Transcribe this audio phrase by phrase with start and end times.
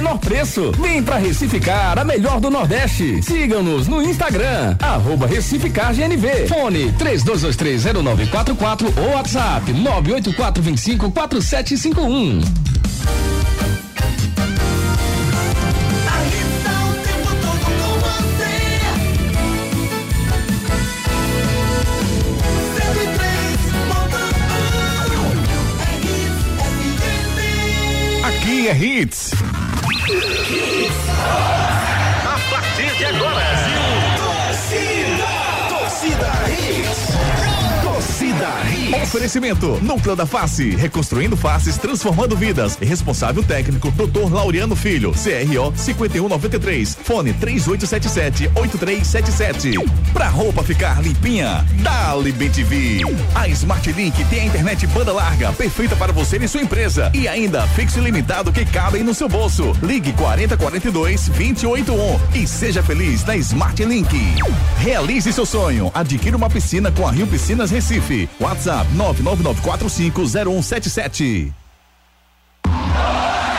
[0.00, 0.72] menor preço.
[0.80, 3.22] Vem pra Recificar, a melhor do Nordeste.
[3.22, 6.48] Sigam-nos no Instagram, arroba Recificar GNV.
[6.48, 12.42] Fone 32230944 ou WhatsApp 984254751.
[28.24, 29.32] Aqui é Hits.
[32.26, 33.59] A partir de agora,
[39.10, 42.78] Oferecimento Núcleo da Face, reconstruindo faces, transformando vidas.
[42.80, 44.32] Responsável técnico Dr.
[44.32, 49.74] Laureano Filho, CRO 5193, fone 3877-8377.
[50.12, 53.00] Pra roupa ficar limpinha, Dali BTV.
[53.34, 57.10] A Smart Link tem a internet banda larga, perfeita para você e sua empresa.
[57.12, 59.76] E ainda fixo ilimitado que cabe no seu bolso.
[59.82, 64.16] Ligue 4042 281 e seja feliz na Smart Link.
[64.78, 65.90] Realize seu sonho.
[65.92, 68.30] Adquira uma piscina com a Rio Piscinas Recife.
[68.38, 71.54] WhatsApp 999450177.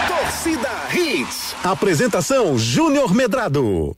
[0.07, 1.55] Torcida Hits.
[1.63, 3.95] Apresentação Júnior Medrado.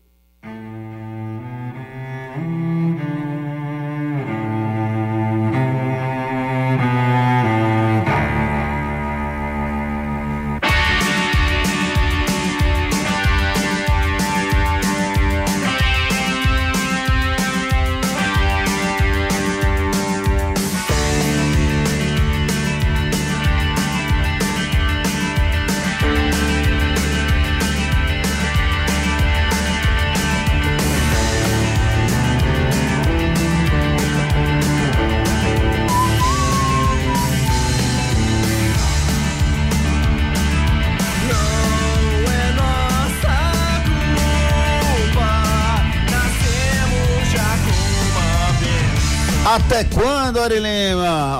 [49.55, 51.37] Até quando, Ari Lima?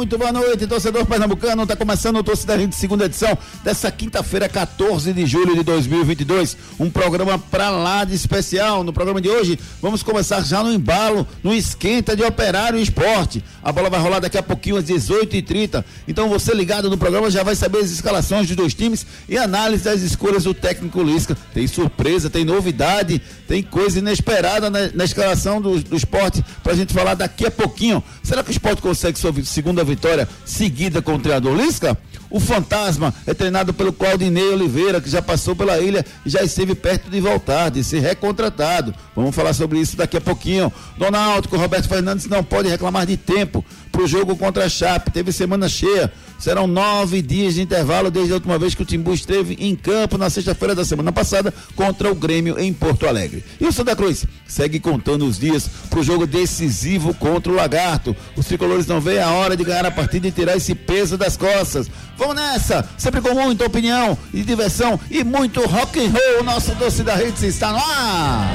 [0.00, 1.66] Muito boa noite, torcedor pernambucano.
[1.66, 6.56] Tá começando o Torcida Rede, segunda edição dessa quinta-feira, 14 de julho de 2022.
[6.78, 8.82] Um programa pra lá de especial.
[8.82, 13.44] No programa de hoje, vamos começar já no embalo, no esquenta de operário esporte.
[13.62, 15.84] A bola vai rolar daqui a pouquinho às 18h30.
[16.08, 19.84] Então você ligado no programa já vai saber as escalações dos dois times e análise
[19.84, 21.36] das escolhas do técnico Lisca.
[21.52, 26.94] Tem surpresa, tem novidade, tem coisa inesperada na, na escalação do, do esporte pra gente
[26.94, 28.02] falar daqui a pouquinho.
[28.22, 31.96] Será que o esporte consegue sua segunda vitória seguida com o treinador Lisca?
[32.30, 36.76] O fantasma é treinado pelo Claudinei Oliveira, que já passou pela ilha e já esteve
[36.76, 38.94] perto de voltar, de ser recontratado.
[39.16, 40.72] Vamos falar sobre isso daqui a pouquinho.
[40.96, 45.10] Donaldo, Roberto Fernandes não pode reclamar de tempo para o jogo contra a Chape.
[45.10, 46.12] Teve semana cheia.
[46.40, 50.16] Serão nove dias de intervalo desde a última vez que o Timbu esteve em campo
[50.16, 53.44] na sexta-feira da semana passada contra o Grêmio em Porto Alegre.
[53.60, 58.16] E o Santa Cruz segue contando os dias para o jogo decisivo contra o Lagarto.
[58.34, 61.36] Os tricolores não veem a hora de ganhar a partida e tirar esse peso das
[61.36, 61.90] costas.
[62.16, 66.42] Vamos nessa, sempre com muita opinião e diversão e muito rock and roll.
[66.42, 68.54] Nossa torcida Hits está no ar.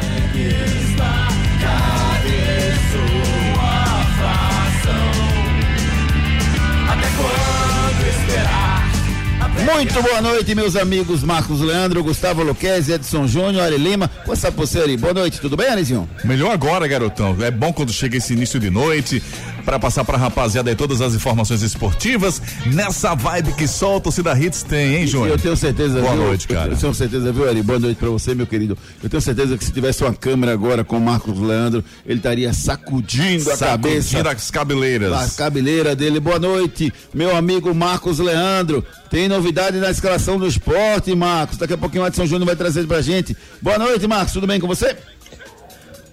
[9.63, 14.09] Muito boa noite, meus amigos Marcos Leandro, Gustavo Luquez, Edson Júnior, Ari Lima.
[14.25, 14.35] Com
[14.83, 14.97] aí.
[14.97, 16.09] Boa noite, tudo bem, Arizinho?
[16.23, 17.35] Melhor agora, garotão.
[17.41, 19.23] É bom quando chega esse início de noite
[19.65, 24.37] para passar pra rapaziada aí todas as informações esportivas nessa vibe que só o Torcida
[24.39, 25.31] Hits tem, hein, Júnior?
[25.31, 26.23] Eu tenho certeza, Boa viu?
[26.23, 26.71] noite, cara.
[26.71, 27.63] Eu tenho certeza, viu, Ari?
[27.63, 28.77] Boa noite pra você, meu querido.
[29.03, 32.53] Eu tenho certeza que se tivesse uma câmera agora com o Marcos Leandro, ele estaria
[32.53, 34.09] sacudindo a cabeça.
[34.09, 35.11] Tira as cabeleiras.
[35.11, 36.19] A cabeleira dele.
[36.19, 38.85] Boa noite, meu amigo Marcos Leandro.
[39.09, 41.57] Tem novidade na escalação do esporte, Marcos.
[41.57, 43.35] Daqui a pouquinho o Edson Júnior vai trazer pra gente.
[43.61, 44.33] Boa noite, Marcos.
[44.33, 44.95] Tudo bem com você?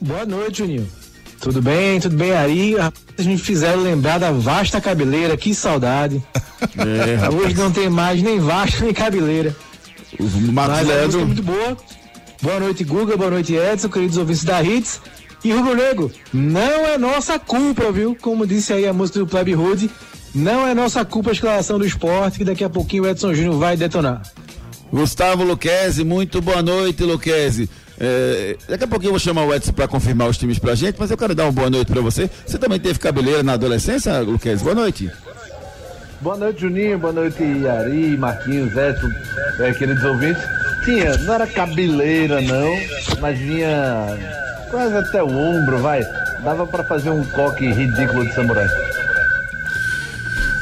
[0.00, 0.88] Boa noite, Juninho.
[1.42, 2.76] Tudo bem, tudo bem aí?
[3.16, 6.22] Vocês me fizeram lembrar da vasta cabeleira, que saudade.
[6.78, 9.54] É, Hoje não tem mais nem vasta nem cabeleira.
[10.20, 11.76] O Marcos é muito boa.
[12.40, 15.00] Boa noite, Guga, boa noite, Edson, queridos ouvintes da Hits.
[15.43, 18.17] E Rubro Negro, não é nossa culpa, viu?
[18.20, 19.90] Como disse aí a música do Plebe Hood,
[20.32, 23.58] não é nossa culpa a escalação do esporte, que daqui a pouquinho o Edson Júnior
[23.58, 24.22] vai detonar.
[24.93, 27.69] Gustavo Luquezzi, muito boa noite, Luquezzi.
[28.00, 30.97] É, daqui a pouquinho eu vou chamar o Edson para confirmar os times pra gente,
[30.99, 32.29] mas eu quero dar uma boa noite para você.
[32.47, 34.65] Você também teve cabeleira na adolescência, Luquezzi?
[34.65, 35.11] Boa noite.
[36.21, 36.99] Boa noite, Juninho.
[36.99, 39.11] Boa noite, Ari, Marquinhos, Edson,
[39.61, 40.43] é, queridos ouvintes.
[40.85, 42.73] Tinha, não era cabeleira, não,
[43.21, 44.06] mas vinha
[44.71, 46.03] quase até o ombro, vai.
[46.43, 48.67] Dava pra fazer um coque ridículo de samurai.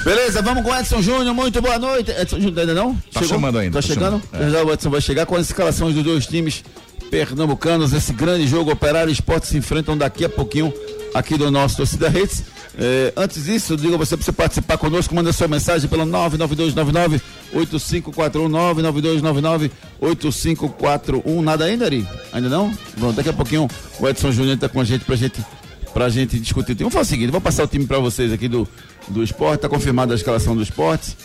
[0.05, 2.11] Beleza, vamos com o Edson Júnior, muito boa noite.
[2.11, 2.95] Edson Júnior ainda não?
[3.13, 4.23] Tá chamando ainda, Tá tá chegando?
[4.33, 6.65] chamando, Já o Edson vai chegar com as escalações dos dois times
[7.11, 7.93] pernambucanos.
[7.93, 10.73] Esse grande jogo, Operário e Esporte se enfrentam daqui a pouquinho
[11.13, 12.45] aqui do nosso Torcida Redes.
[12.79, 17.21] Eh, antes disso, digo a você para você participar conosco, manda sua mensagem pelo 99299
[17.53, 19.71] 8541 99299
[20.01, 21.43] 8541.
[21.43, 22.07] Nada ainda, Ari?
[22.33, 22.73] Ainda não?
[22.97, 23.69] Bom, daqui a pouquinho
[23.99, 25.45] o Edson Júnior está com a gente pra gente
[25.93, 26.75] pra gente discutir.
[26.75, 28.67] Vamos fazer o seguinte, vou passar o time para vocês aqui do,
[29.09, 31.17] do esporte, tá confirmada a escalação do esporte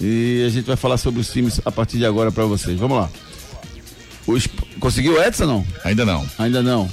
[0.00, 2.78] e a gente vai falar sobre os times a partir de agora para vocês.
[2.78, 3.10] Vamos lá.
[4.26, 5.66] O Esp- Conseguiu o Edson não?
[5.84, 6.26] Ainda não.
[6.38, 6.88] Ainda não.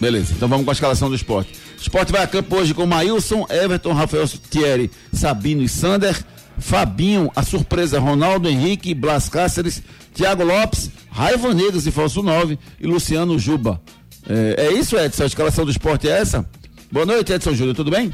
[0.00, 1.52] Beleza, então vamos com a escalação do esporte.
[1.78, 6.18] O esporte vai a campo hoje com Maílson, Everton, Rafael Thierry, Sabino e Sander,
[6.58, 9.82] Fabinho, a surpresa Ronaldo Henrique, Blas Cáceres,
[10.14, 13.80] Thiago Lopes, Raiva Negras e Falso 9 e Luciano Juba.
[14.28, 15.22] É, é isso, Edson?
[15.24, 16.48] A escalação do esporte é essa?
[16.90, 18.12] Boa noite, Edson Júnior, tudo bem?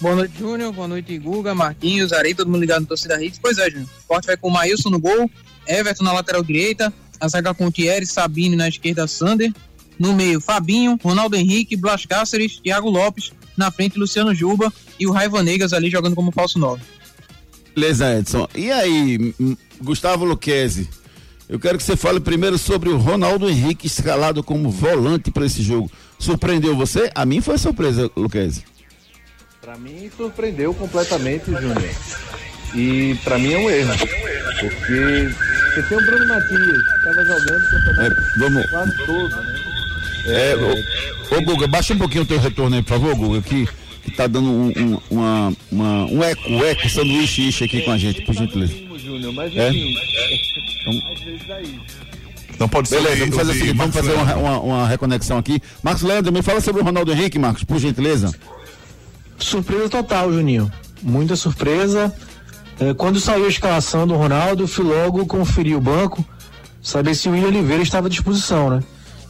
[0.00, 0.72] Boa noite, Júnior.
[0.72, 3.38] Boa noite, Guga, Marquinhos, Arei, todo mundo ligado no Torcida Hits.
[3.42, 3.88] Pois é, Júnior.
[3.88, 5.30] O Sport vai com o Maílson no gol,
[5.68, 9.52] Everton na lateral direita, a zaga com Thierry, Sabine na esquerda, Sander.
[9.98, 13.32] No meio, Fabinho, Ronaldo Henrique, Blas Cáceres, Thiago Lopes.
[13.56, 16.80] Na frente, Luciano Juba e o Raiva Negas ali jogando como falso 9.
[17.74, 18.48] Beleza, Edson.
[18.54, 19.34] E aí,
[19.80, 20.88] Gustavo Luquezzi?
[21.48, 25.62] Eu quero que você fale primeiro sobre o Ronaldo Henrique escalado como volante para esse
[25.62, 25.90] jogo.
[26.18, 27.10] Surpreendeu você?
[27.14, 28.64] A mim foi surpresa, Luquezzi.
[29.60, 31.94] Pra mim surpreendeu completamente, Júnior.
[32.74, 33.92] E pra mim é um erro.
[34.60, 35.30] Porque
[35.82, 38.70] você tem o Bruno Matias, que tava jogando o É, campeonato vamos.
[38.70, 39.54] quase todo, né?
[40.26, 43.66] É, ô, ô, Guga, baixa um pouquinho o teu retorno aí, por favor, Guga, que,
[44.04, 47.92] que tá dando um, um, uma, uma- um eco, um eco, sanduíche ishi aqui com
[47.92, 48.72] a gente, por gentileza.
[48.74, 49.68] Mínimo, Júnior, mas É?
[49.70, 49.94] enfim,
[50.80, 51.62] Então, às vezes é.
[52.58, 52.96] Não pode ser.
[53.00, 55.62] beleza, vamos fazer seguinte, vamos fazer uma, uma, uma reconexão aqui.
[55.82, 58.34] Marcos Leandro, me fala sobre o Ronaldo Henrique, Marcos, por gentileza.
[59.38, 60.70] Surpresa total, Juninho.
[61.00, 62.12] Muita surpresa.
[62.80, 66.24] É, quando saiu a escalação do Ronaldo, fui logo conferir o banco,
[66.82, 68.82] saber se o William Oliveira estava à disposição, né?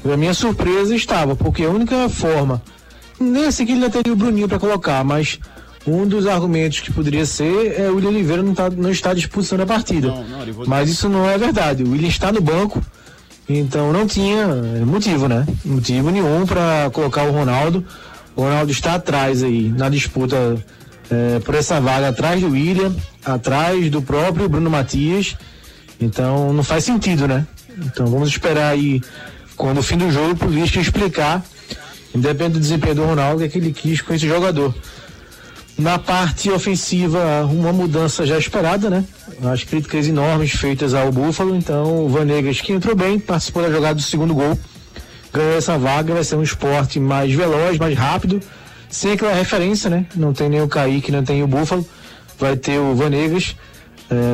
[0.04, 2.62] E a minha surpresa estava, porque a única forma,
[3.18, 5.38] nem assim que ele ainda teria o Bruninho para colocar, mas
[5.86, 9.14] um dos argumentos que poderia ser é o William Oliveira não, tá, não está à
[9.14, 10.08] disposição da partida.
[10.08, 11.82] Não, não, vou- Mas isso não é verdade.
[11.82, 12.80] O William está no banco,
[13.48, 14.46] então não tinha
[14.86, 15.46] motivo, né?
[15.64, 17.84] Motivo nenhum para colocar o Ronaldo.
[18.36, 20.62] O Ronaldo está atrás aí na disputa
[21.10, 22.94] eh, por essa vaga, atrás do William,
[23.24, 25.36] atrás do próprio Bruno Matias.
[26.00, 27.46] Então não faz sentido, né?
[27.78, 29.00] Então vamos esperar aí
[29.56, 31.44] quando o fim do jogo pro Lisca explicar,
[32.14, 34.74] independente do desempenho do Ronaldo, o é que ele quis com esse jogador.
[35.76, 39.04] Na parte ofensiva, uma mudança já esperada, né?
[39.44, 43.94] As críticas enormes feitas ao Búfalo, então o Vanegas, que entrou bem, participou da jogada
[43.94, 44.58] do segundo gol,
[45.32, 48.40] ganhou essa vaga, vai ser um esporte mais veloz, mais rápido,
[48.90, 50.06] sem aquela referência, né?
[50.14, 51.86] Não tem nem o Kaique, não tem o Búfalo,
[52.38, 53.54] vai ter o Vanegas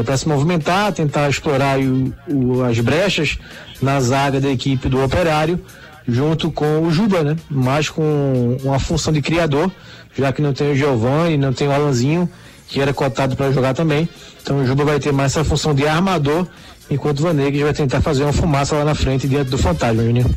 [0.05, 3.39] para se movimentar, tentar explorar o- o- as brechas
[3.83, 5.59] na zaga da equipe do Operário,
[6.06, 7.37] junto com o Juba, né?
[7.51, 9.71] Mais com uma função de criador,
[10.17, 12.29] já que não tem o Giovanni, não tem o Alanzinho,
[12.69, 14.09] que era cotado para jogar também.
[14.43, 16.47] Então o Juba vai ter mais essa função de armador,
[16.89, 20.31] enquanto o Vanegas vai tentar fazer uma fumaça lá na frente diante do fantasma, Juninho.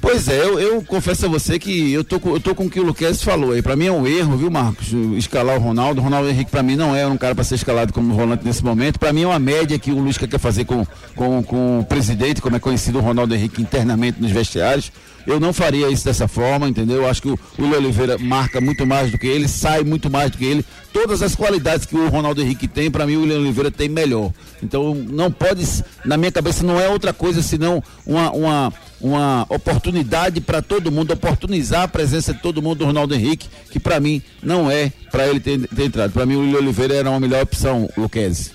[0.00, 2.78] Pois é, eu, eu confesso a você que eu tô, eu tô com o que
[2.78, 3.62] o Luquez falou aí.
[3.62, 4.92] Pra mim é um erro, viu, Marcos?
[5.16, 6.00] Escalar o Ronaldo.
[6.00, 8.64] O Ronaldo Henrique, pra mim, não é um cara pra ser escalado como volante nesse
[8.64, 8.98] momento.
[8.98, 10.86] Pra mim é uma média que o Luiz quer fazer com,
[11.16, 14.92] com, com o presidente, como é conhecido o Ronaldo Henrique internamente nos vestiários.
[15.26, 16.98] Eu não faria isso dessa forma, entendeu?
[16.98, 20.30] Eu acho que o William Oliveira marca muito mais do que ele, sai muito mais
[20.30, 20.64] do que ele.
[20.90, 24.32] Todas as qualidades que o Ronaldo Henrique tem, pra mim o William Oliveira tem melhor.
[24.62, 25.66] Então não pode,
[26.02, 31.12] na minha cabeça, não é outra coisa senão uma, uma, uma oportunidade para todo mundo,
[31.12, 35.28] oportunizar a presença de todo mundo do Ronaldo Henrique, que pra mim não é para
[35.28, 36.12] ele ter, ter entrado.
[36.12, 38.52] Pra mim o William Oliveira era uma melhor opção, Luquezzi.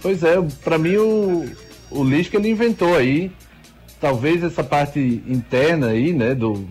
[0.00, 1.46] Pois é, pra mim o,
[1.90, 3.30] o Lisca ele inventou aí.
[4.00, 6.68] Talvez essa parte interna aí, né, do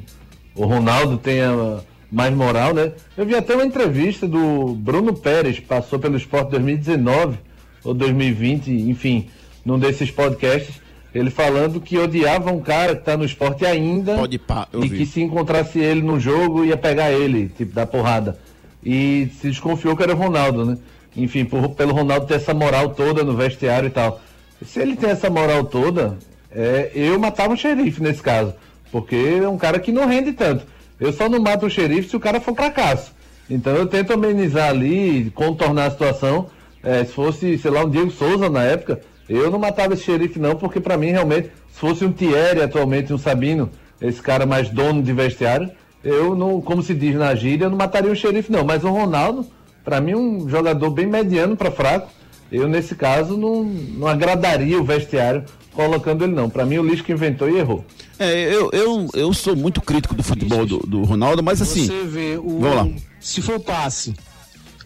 [0.55, 2.93] o Ronaldo tenha mais moral, né?
[3.15, 7.37] Eu vi até uma entrevista do Bruno Pérez, passou pelo Esporte 2019
[7.83, 9.29] ou 2020, enfim,
[9.63, 10.81] num desses podcasts,
[11.17, 14.87] ele falando que odiava um cara que tá no esporte ainda Pode pá, eu e
[14.87, 14.97] vi.
[14.99, 18.37] que se encontrasse ele no jogo ia pegar ele, tipo, dar porrada.
[18.83, 20.77] E se desconfiou que era o Ronaldo, né?
[21.15, 24.21] Enfim, por- pelo Ronaldo ter essa moral toda no vestiário e tal.
[24.65, 26.17] Se ele tem essa moral toda,
[26.51, 28.53] é, eu matava o xerife nesse caso.
[28.91, 30.65] Porque é um cara que não rende tanto.
[30.99, 33.11] Eu só não mato o xerife se o cara for fracasso.
[33.49, 36.47] Então eu tento amenizar ali, contornar a situação.
[36.83, 40.39] É, se fosse, sei lá, um Diego Souza na época, eu não matava esse xerife
[40.39, 43.69] não, porque pra mim realmente, se fosse um Thierry atualmente, um Sabino,
[44.01, 45.69] esse cara mais dono de vestiário,
[46.03, 48.63] eu não, como se diz na gíria, eu não mataria o xerife, não.
[48.63, 49.45] Mas o Ronaldo,
[49.83, 52.09] para mim, um jogador bem mediano para fraco.
[52.49, 55.43] Eu, nesse caso, não, não agradaria o vestiário
[55.73, 56.49] colocando ele, não.
[56.49, 57.83] Para mim, o lixo que inventou e errou.
[58.17, 61.85] É, eu, eu, eu sou muito crítico do futebol do, do Ronaldo, mas assim.
[61.85, 62.59] Você vê o.
[62.59, 62.87] Vamos lá.
[63.19, 64.15] Se for passe,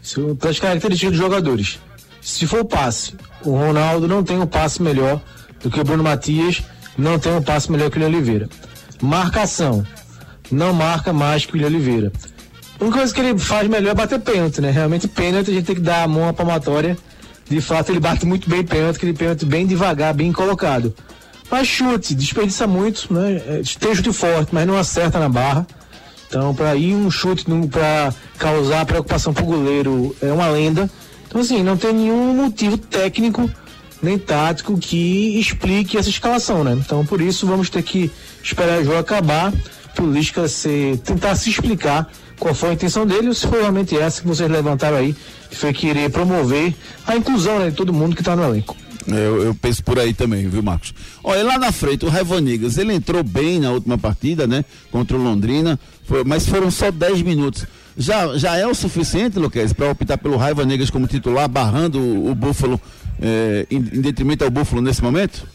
[0.01, 1.79] se, pelas características dos jogadores,
[2.21, 3.13] se for passe,
[3.43, 5.19] o Ronaldo não tem um passe melhor
[5.61, 6.61] do que o Bruno Matias,
[6.97, 8.47] não tem um passe melhor que o Oliveira.
[9.01, 9.85] Marcação,
[10.51, 12.11] não marca mais que o Oliveira.
[12.79, 14.71] A única coisa que ele faz melhor é bater pênalti, né?
[14.71, 16.97] Realmente pênalti a gente tem que dar a mão à palmatória.
[17.49, 20.93] De fato, ele bate muito bem pênalti, aquele pênalti bem devagar, bem colocado.
[21.49, 23.41] Mas chute, desperdiça muito, né?
[23.45, 25.67] É, Tem chute forte, mas não acerta na barra.
[26.27, 30.89] Então, para ir um chute para causar preocupação pro goleiro é uma lenda.
[31.31, 33.49] Então, assim, não tem nenhum motivo técnico
[34.03, 36.73] nem tático que explique essa escalação, né?
[36.77, 38.11] Então, por isso, vamos ter que
[38.43, 39.53] esperar o jogo acabar,
[39.95, 43.95] pro Lisca se, tentar se explicar qual foi a intenção dele, ou se foi realmente
[43.97, 45.15] essa que vocês levantaram aí,
[45.49, 46.75] que foi querer promover
[47.07, 48.75] a inclusão né, de todo mundo que está no elenco.
[49.07, 50.93] Eu, eu penso por aí também, viu, Marcos?
[51.23, 54.65] Olha, lá na frente, o Raivanigas, ele entrou bem na última partida, né?
[54.91, 57.65] Contra o Londrina, foi- mas foram só 10 minutos.
[57.97, 62.31] Já, já é o suficiente, Luquez, para optar pelo Raiva Negras como titular, barrando o,
[62.31, 62.79] o Búfalo
[63.21, 65.45] eh, em, em detrimento ao Búfalo nesse momento?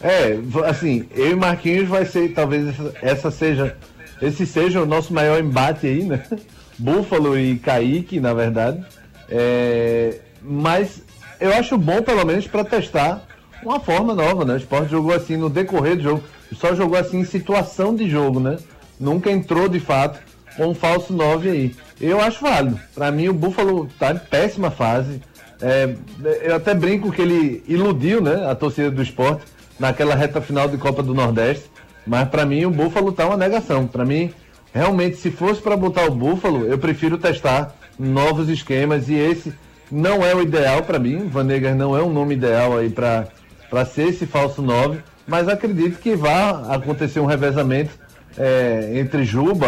[0.00, 3.76] É, assim, eu e Marquinhos vai ser, talvez essa, essa seja,
[4.22, 6.22] esse seja o nosso maior embate aí, né?
[6.78, 8.84] Búfalo e Kaique, na verdade.
[9.28, 11.02] É, mas
[11.40, 13.26] eu acho bom, pelo menos, para testar
[13.62, 14.54] uma forma nova, né?
[14.54, 16.22] O Sport jogou assim no decorrer do jogo,
[16.54, 18.58] só jogou assim em situação de jogo, né?
[19.00, 20.20] Nunca entrou de fato
[20.56, 21.76] com um falso 9 aí.
[22.00, 22.78] Eu acho válido.
[22.94, 25.20] Para mim, o Búfalo tá em péssima fase.
[25.60, 25.94] É,
[26.42, 29.44] eu até brinco que ele iludiu né, a torcida do esporte
[29.78, 31.70] naquela reta final de Copa do Nordeste.
[32.06, 33.86] Mas para mim o Búfalo tá uma negação.
[33.86, 34.32] Para mim,
[34.72, 39.08] realmente, se fosse para botar o Búfalo, eu prefiro testar novos esquemas.
[39.08, 39.52] E esse
[39.90, 41.28] não é o ideal para mim.
[41.28, 44.98] Vanegas não é um nome ideal aí para ser esse falso 9.
[45.26, 47.90] Mas acredito que vá acontecer um revezamento
[48.38, 49.66] é, entre Juba,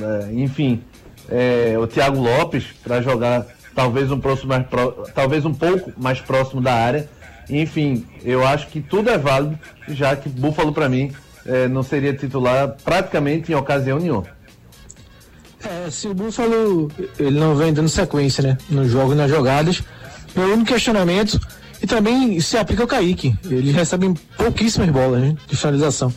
[0.00, 0.82] é, enfim,
[1.28, 6.20] é, o Thiago Lopes para jogar talvez um próximo mais pró- talvez um pouco mais
[6.20, 7.08] próximo da área.
[7.48, 9.58] Enfim, eu acho que tudo é válido,
[9.88, 11.12] já que Búfalo para mim
[11.44, 14.24] é, não seria titular praticamente em ocasião nenhuma.
[15.64, 18.58] É, se o Búfalo ele não vem dando sequência, né?
[18.68, 19.82] Nos jogos e nas jogadas,
[20.34, 21.40] meu único questionamento,
[21.82, 23.34] e também se aplica ao Kaique.
[23.44, 26.12] Ele recebe pouquíssimas bolas né, de finalização.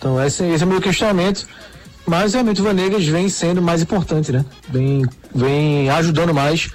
[0.00, 1.46] Então esse, esse é o meu questionamento.
[2.06, 4.44] Mas realmente o Vanegas vem sendo mais importante, né?
[4.68, 6.70] Vem, vem ajudando mais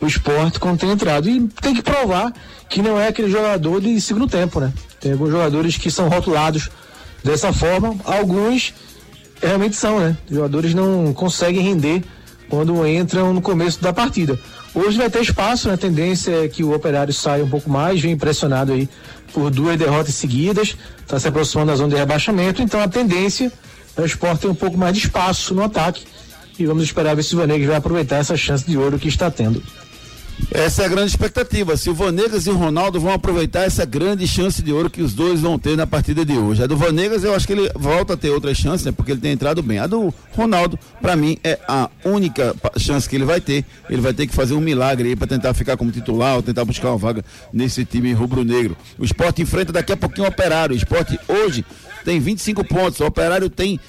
[0.00, 1.28] o esporte quando tem entrado.
[1.28, 2.32] E tem que provar
[2.68, 4.72] que não é aquele jogador de segundo tempo, né?
[5.00, 6.68] Tem alguns jogadores que são rotulados
[7.24, 8.74] dessa forma, alguns
[9.42, 10.16] realmente são, né?
[10.28, 12.04] Os jogadores não conseguem render
[12.48, 14.38] quando entram no começo da partida.
[14.74, 15.74] Hoje vai ter espaço, né?
[15.74, 18.88] A tendência é que o operário saia um pouco mais, vem impressionado aí
[19.36, 23.52] por duas derrotas seguidas, está se aproximando da zona de rebaixamento, então a tendência
[23.94, 26.06] é o esporte ter um pouco mais de espaço no ataque.
[26.58, 29.30] E vamos esperar ver se o Vanegas vai aproveitar essa chance de ouro que está
[29.30, 29.62] tendo.
[30.50, 31.76] Essa é a grande expectativa.
[31.76, 35.12] Se o Vanegas e o Ronaldo vão aproveitar essa grande chance de ouro que os
[35.12, 36.62] dois vão ter na partida de hoje.
[36.62, 38.92] A do Vanegas eu acho que ele volta a ter outras chances, né?
[38.92, 39.78] Porque ele tem entrado bem.
[39.78, 43.64] A do Ronaldo, pra mim, é a única chance que ele vai ter.
[43.90, 46.64] Ele vai ter que fazer um milagre aí pra tentar ficar como titular ou tentar
[46.64, 48.76] buscar uma vaga nesse time rubro-negro.
[48.98, 50.74] O esporte enfrenta daqui a pouquinho o operário.
[50.74, 51.64] O esporte hoje
[52.06, 53.80] tem 25 pontos, o Operário tem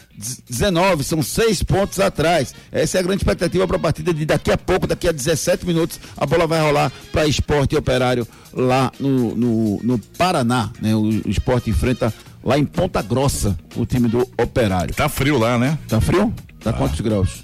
[0.50, 2.51] 19, são seis pontos atrás.
[2.71, 5.67] Essa é a grande expectativa para a partida de daqui a pouco, daqui a 17
[5.67, 10.71] minutos, a bola vai rolar para Esporte e Operário lá no, no, no Paraná.
[10.81, 10.95] Né?
[10.95, 12.12] O, o Esporte enfrenta
[12.43, 14.95] lá em Ponta Grossa o time do Operário.
[14.95, 15.77] Tá frio lá, né?
[15.88, 16.33] Tá frio?
[16.59, 17.43] Tá quantos graus?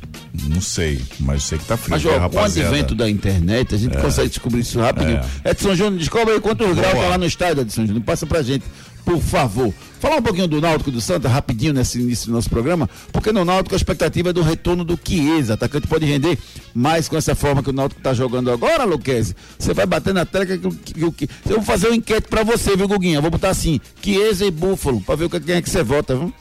[0.49, 1.91] Não sei, mas sei que tá frio.
[1.91, 5.21] Mas, ó, com o advento da internet, a gente consegue descobrir isso rapidinho.
[5.45, 8.03] Edson Júnior, descobre aí quantos graus tá lá no estádio, Edson Júnior.
[8.03, 8.65] Passa pra gente,
[9.05, 9.73] por favor.
[9.99, 13.45] Falar um pouquinho do Náutico do Santa, rapidinho nesse início do nosso programa, porque no
[13.45, 15.53] Náutico a expectativa é do retorno do Chiesa.
[15.53, 16.37] Atacante pode render
[16.73, 19.35] mais com essa forma que o Náutico tá jogando agora, Luquezzi.
[19.57, 22.75] Você vai bater na tela que, que, que, Eu vou fazer uma enquete pra você,
[22.75, 23.21] viu, Guguinha?
[23.21, 26.33] Vou botar assim, Chiesa e Búfalo, pra ver quem é que você vota, viu?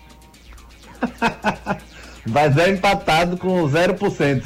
[2.25, 4.42] Vai dar empatado com 0%.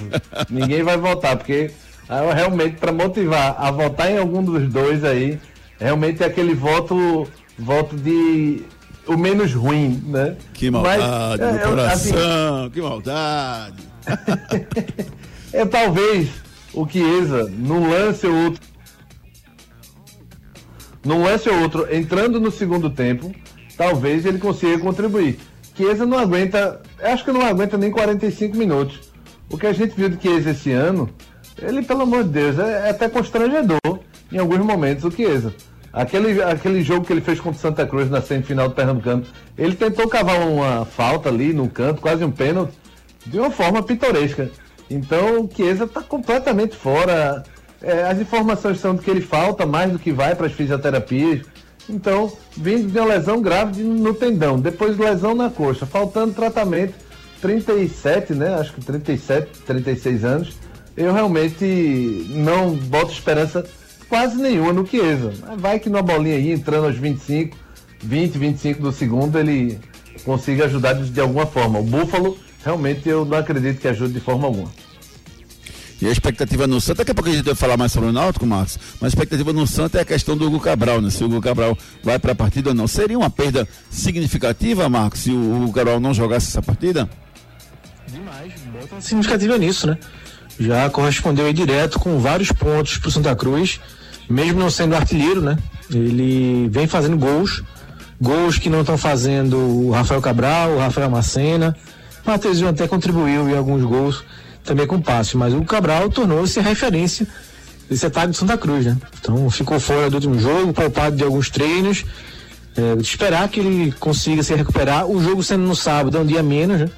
[0.49, 1.71] Ninguém vai votar, porque
[2.09, 5.39] ah, realmente para motivar a votar em algum dos dois aí,
[5.79, 8.65] realmente é aquele voto voto de
[9.07, 10.37] o menos ruim, né?
[10.53, 13.83] Que Mas, maldade é, no eu, assim, coração, que maldade.
[15.53, 16.29] é talvez
[16.75, 18.67] o Chiesa, num lance ou outro.
[21.05, 23.33] Num lance ou outro, entrando no segundo tempo,
[23.77, 25.39] talvez ele consiga contribuir.
[25.77, 29.01] Chiesa não aguenta, acho que não aguenta nem 45 minutos.
[29.49, 31.09] O que a gente viu de Chiesa esse ano,
[31.57, 34.01] ele, pelo amor de Deus, é, é até constrangedor
[34.33, 35.55] em alguns momentos o Chiesa.
[35.97, 39.25] Aquele, aquele jogo que ele fez contra o Santa Cruz na semifinal do Pernambucano,
[39.57, 42.75] ele tentou cavar uma falta ali no canto, quase um pênalti,
[43.25, 44.51] de uma forma pitoresca.
[44.91, 47.43] Então o Chiesa está completamente fora.
[47.81, 51.47] É, as informações são de que ele falta mais do que vai para as fisioterapias.
[51.89, 56.93] Então, vindo de uma lesão grave no tendão, depois lesão na coxa, faltando tratamento,
[57.41, 58.55] 37, né?
[58.57, 60.57] Acho que 37, 36 anos.
[60.95, 63.65] Eu realmente não boto esperança
[64.09, 65.33] quase nenhuma no Chiesa.
[65.47, 67.57] Mas vai que numa bolinha aí, entrando aos 25,
[68.03, 69.79] 20, 25 do segundo, ele
[70.25, 71.79] consiga ajudar de, alguma forma.
[71.79, 74.71] O Búfalo, realmente, eu não acredito que ajude de forma alguma.
[76.01, 78.13] E a expectativa no Santa, daqui a pouco a gente vai falar mais sobre o
[78.13, 81.09] Náutico, Marcos, mas a expectativa no Santa é a questão do Hugo Cabral, né?
[81.09, 82.87] Se o Hugo Cabral vai para a partida ou não.
[82.87, 87.09] Seria uma perda significativa, Marcos, se o Hugo Cabral não jogasse essa partida?
[88.09, 89.97] Demais, bota significativa nisso, né?
[90.61, 93.81] Já correspondeu aí direto com vários pontos pro Santa Cruz,
[94.29, 95.57] mesmo não sendo artilheiro, né?
[95.91, 97.63] Ele vem fazendo gols,
[98.21, 101.77] gols que não estão fazendo o Rafael Cabral, o Rafael Macena.
[102.25, 104.25] O Matheusinho até contribuiu em alguns gols
[104.65, 107.27] também com passe, mas o Cabral tornou-se referência
[107.89, 108.97] desse ataque do Santa Cruz, né?
[109.21, 112.05] Então ficou fora do último jogo, poupado de alguns treinos.
[112.77, 115.07] É, esperar que ele consiga se recuperar.
[115.07, 116.91] O jogo sendo no sábado é um dia menos, né?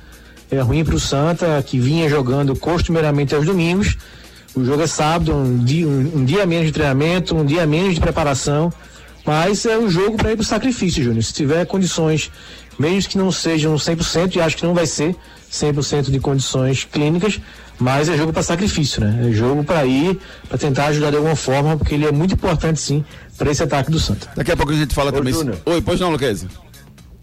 [0.51, 3.99] É ruim para o Santa, que vinha jogando costumeiramente aos domingos.
[4.55, 7.95] O jogo é sábado, um dia, um, um dia menos de treinamento, um dia menos
[7.95, 8.73] de preparação.
[9.25, 11.23] Mas é um jogo para ir para o sacrifício, Júnior.
[11.23, 12.31] Se tiver condições,
[12.79, 15.15] mesmo que não sejam 100%, e acho que não vai ser
[15.53, 17.41] 100% de condições clínicas,
[17.79, 19.29] mas é jogo para sacrifício, né?
[19.29, 22.81] É jogo para ir, para tentar ajudar de alguma forma, porque ele é muito importante
[22.81, 23.05] sim
[23.37, 24.29] para esse ataque do Santa.
[24.35, 25.33] Daqui a pouco a gente fala Ô, também.
[25.33, 25.59] Júnior.
[25.67, 26.49] Oi, pois não, Luquezzi?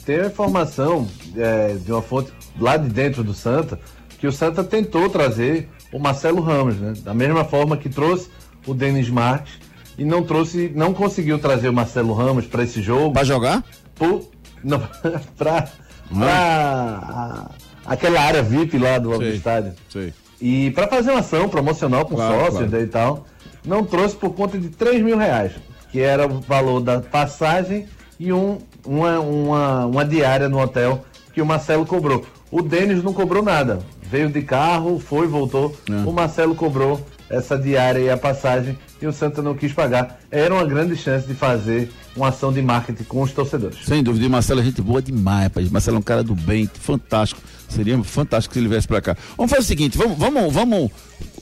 [0.06, 3.80] Tem a informação é, de uma fonte lá de dentro do Santa
[4.26, 6.94] que o Santa tentou trazer o Marcelo Ramos, né?
[7.04, 8.28] Da mesma forma que trouxe
[8.66, 9.54] o Denis Marques
[10.00, 13.14] e não trouxe, não conseguiu trazer o Marcelo Ramos para esse jogo.
[13.14, 13.64] Pra jogar?
[13.94, 14.28] Por,
[14.64, 14.80] não,
[15.38, 15.68] pra,
[16.12, 17.52] pra a-
[17.86, 19.36] aquela área VIP lá do, do Sei.
[19.36, 19.74] estádio.
[19.90, 20.12] Sei.
[20.42, 22.84] E para fazer uma ação promocional com Claro, sócios claro.
[22.84, 23.28] e tal,
[23.64, 25.52] não trouxe por conta de 3 mil reais,
[25.92, 27.86] que era o valor da passagem
[28.20, 32.26] e um, uma, uma, uma diária no hotel que o Marcelo cobrou.
[32.52, 33.80] O Denis não cobrou nada.
[34.10, 35.76] Veio de carro, foi, voltou.
[35.90, 36.08] É.
[36.08, 40.20] O Marcelo cobrou essa diária e a passagem e o Santa não quis pagar.
[40.30, 43.80] Era uma grande chance de fazer uma ação de marketing com os torcedores.
[43.86, 45.70] Sem dúvida, e Marcelo é gente boa demais, rapaz.
[45.70, 47.42] Marcelo é um cara do bem, fantástico.
[47.68, 49.18] Seria fantástico se ele viesse pra cá.
[49.36, 50.92] Vamos fazer o seguinte, vamos, vamos, vamos.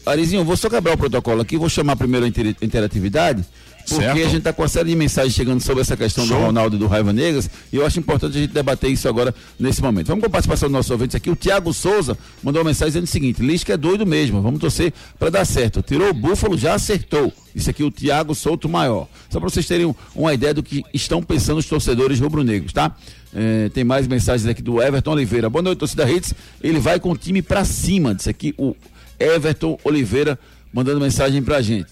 [0.05, 3.43] Arizinho, vou só quebrar o protocolo aqui, vou chamar primeiro a inter- interatividade.
[3.87, 4.25] Porque Certo.
[4.25, 6.79] a gente tá com uma série de mensagens chegando sobre essa questão do Ronaldo e
[6.79, 10.07] do Raiva Negras, e eu acho importante a gente debater isso agora nesse momento.
[10.07, 11.29] Vamos com a participação dos nossos ouvintes aqui.
[11.29, 14.93] O Tiago Souza mandou uma mensagem dizendo o seguinte: Lisca é doido mesmo, vamos torcer
[15.19, 15.81] para dar certo.
[15.81, 17.31] Tirou o búfalo, já acertou.
[17.53, 19.07] Isso aqui é o Tiago Souto Maior.
[19.29, 22.95] Só para vocês terem um- uma ideia do que estão pensando os torcedores rubro-negros, tá?
[23.35, 25.49] É, tem mais mensagens aqui do Everton Oliveira.
[25.49, 26.33] Boa noite, torcida Hits.
[26.61, 28.15] Ele vai com o time para cima.
[28.15, 28.75] Disse aqui o
[29.19, 30.39] Everton Oliveira
[30.73, 31.89] mandando mensagem pra gente.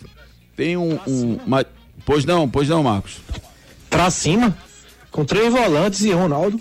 [0.55, 0.97] Tem um.
[1.07, 1.65] um uma-
[2.05, 3.17] Pois não, pois não, Marcos.
[3.89, 4.55] Pra cima,
[5.11, 6.59] com três volantes e Ronaldo.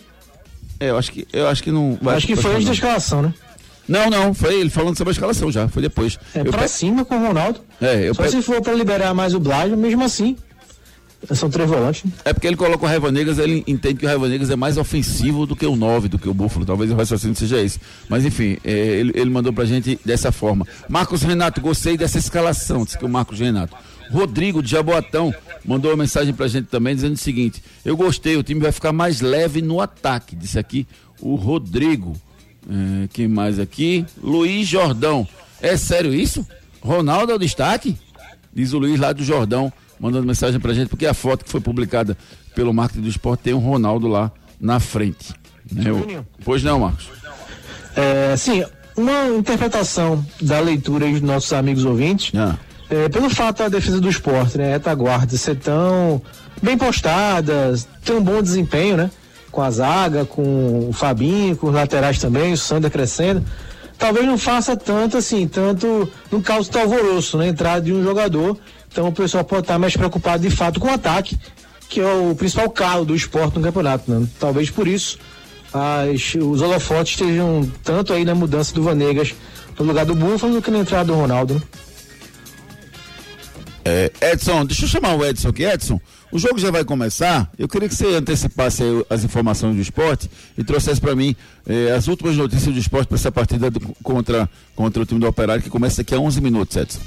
[0.78, 1.98] É, eu acho que, eu acho que não.
[2.00, 3.34] vai- acho que foi antes da escalação, né?
[3.88, 6.18] Não, não, foi ele falando sobre a escalação já, foi depois.
[6.34, 7.60] É eu pra pe- cima com o Ronaldo.
[7.80, 10.36] É, eu Só pe- se for pra liberar mais o Blasio, mesmo assim.
[11.34, 12.04] São três volantes.
[12.04, 12.12] né?
[12.24, 14.78] É porque ele coloca o Raiva Negras, ele entende que o Raiva Negras é mais
[14.78, 16.64] ofensivo do que o 9, do que o Búfalo.
[16.64, 17.78] Talvez o raciocínio seja esse.
[18.08, 20.66] Mas enfim, é, ele, ele mandou pra gente dessa forma.
[20.88, 23.76] Marcos Renato, gostei dessa escalação, disse que o Marcos Renato.
[24.10, 25.32] Rodrigo de Jaboatão
[25.64, 28.92] mandou uma mensagem pra gente também dizendo o seguinte: Eu gostei, o time vai ficar
[28.92, 30.34] mais leve no ataque.
[30.36, 30.86] Disse aqui
[31.20, 32.14] o Rodrigo.
[32.68, 34.04] É, quem mais aqui?
[34.22, 35.26] Luiz Jordão.
[35.62, 36.46] É sério isso?
[36.80, 37.96] Ronaldo é o destaque?
[38.52, 41.60] Diz o Luiz lá do Jordão, mandando mensagem pra gente, porque a foto que foi
[41.60, 42.16] publicada
[42.54, 45.32] pelo marketing do esporte tem o Ronaldo lá na frente.
[45.70, 45.92] Né?
[45.92, 47.08] O- Pois não, Marcos.
[47.96, 48.64] É, sim,
[48.96, 52.58] uma interpretação da leitura aí dos nossos amigos ouvintes, Ah,
[52.90, 56.20] é, pelo fato da defesa do esporte, né, retaguarda ser tão
[56.62, 57.74] bem postada,
[58.04, 59.10] ter um bom desempenho, né,
[59.50, 63.44] com a zaga, com o Fabinho, com os laterais também, o Sander crescendo,
[63.98, 68.56] talvez não faça tanto assim, tanto no caso do alvoroço, né, entrada de um jogador,
[68.90, 71.38] então o pessoal pode estar mais preocupado de fato com o ataque,
[71.88, 74.26] que é o principal carro do esporte no campeonato, né?
[74.38, 75.18] talvez por isso
[75.72, 79.34] as- os holofotes estejam tanto aí na mudança do Vanegas
[79.78, 81.54] no lugar do Búfalo do que na entrada do Ronaldo.
[81.54, 81.60] né?
[83.92, 85.64] É, Edson, deixa eu chamar o Edson aqui.
[85.64, 86.00] Edson,
[86.30, 87.50] o jogo já vai começar.
[87.58, 91.34] Eu queria que você antecipasse as informações do esporte e trouxesse para mim
[91.66, 95.26] eh, as últimas notícias do esporte para essa partida do- contra, contra o time do
[95.26, 97.00] Operário, que começa daqui a 11 minutos, Edson.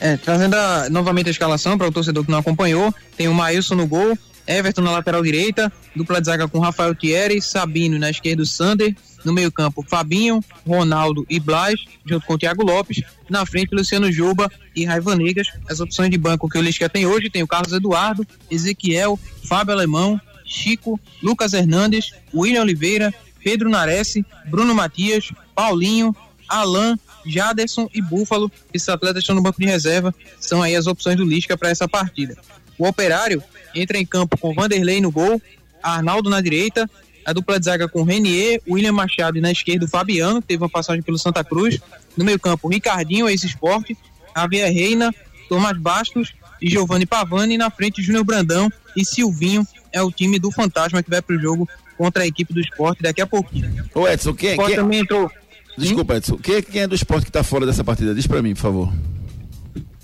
[0.00, 3.76] É, trazendo a- novamente a escalação para o torcedor que não acompanhou, tem o Maílson
[3.76, 8.42] no gol, Everton na lateral direita, dupla de zaga com Rafael Thierry, Sabino na esquerda
[8.42, 8.94] o Sander,
[9.26, 14.10] no meio campo Fabinho, Ronaldo e Blas, junto com o Thiago Lopes, na frente Luciano
[14.10, 15.48] Juba e Raiva Negas.
[15.68, 19.74] As opções de banco que o Lisca tem hoje tem o Carlos Eduardo, Ezequiel, Fábio
[19.74, 23.12] Alemão, Chico, Lucas Hernandes, William Oliveira,
[23.42, 24.14] Pedro Nares,
[24.48, 26.14] Bruno Matias, Paulinho,
[26.48, 28.50] Alan, Jaderson e Búfalo.
[28.72, 30.14] Esses atletas estão no banco de reserva.
[30.40, 32.36] São aí as opções do Lisca para essa partida.
[32.78, 33.42] O Operário
[33.74, 35.42] entra em campo com Vanderlei no gol,
[35.82, 36.88] Arnaldo na direita,
[37.26, 40.62] a dupla de zaga com Renier, William Machado e na esquerda o Fabiano, que teve
[40.62, 41.80] uma passagem pelo Santa Cruz.
[42.16, 43.98] No meio campo, Ricardinho, ex-esporte,
[44.34, 45.12] Javier Reina,
[45.48, 47.54] Tomás Bastos e Giovanni Pavani.
[47.54, 49.66] E na frente, Júnior Brandão e Silvinho.
[49.92, 53.02] É o time do Fantasma que vai para o jogo contra a equipe do esporte
[53.02, 53.84] daqui a pouquinho.
[53.92, 55.30] Ô Edson, quem, O esporte quem, também entrou
[55.76, 58.14] desculpa Edson, quem, quem é do esporte que tá fora dessa partida?
[58.14, 58.92] Diz para mim, por favor.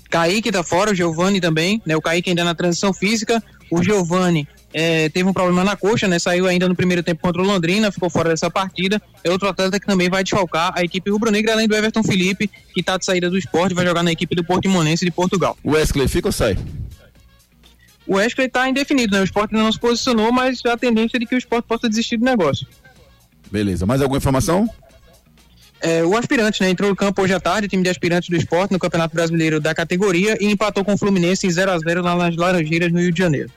[0.09, 1.95] Kaique tá fora, o Giovani também, né?
[1.95, 6.17] O Kaique ainda na transição física, o Giovani é, teve um problema na coxa, né?
[6.17, 8.99] Saiu ainda no primeiro tempo contra o Londrina, ficou fora dessa partida.
[9.23, 12.81] É outro atleta que também vai desfalcar a equipe rubro-negra, além do Everton Felipe, que
[12.81, 15.55] tá de saída do esporte, vai jogar na equipe do Portimonense de Portugal.
[15.63, 16.57] O Wesley fica ou sai?
[18.07, 19.21] O Wesley tá indefinido, né?
[19.21, 21.87] O esporte ainda não se posicionou, mas a tendência é de que o esporte possa
[21.87, 22.67] desistir do negócio.
[23.51, 24.67] Beleza, mais alguma informação?
[25.79, 26.69] É, o aspirante, né?
[26.69, 29.75] Entrou no campo hoje à tarde, time de aspirantes do esporte no Campeonato Brasileiro da
[29.75, 33.11] categoria e empatou com o Fluminense em 0 a 0 lá nas Laranjeiras, no Rio
[33.11, 33.51] de Janeiro.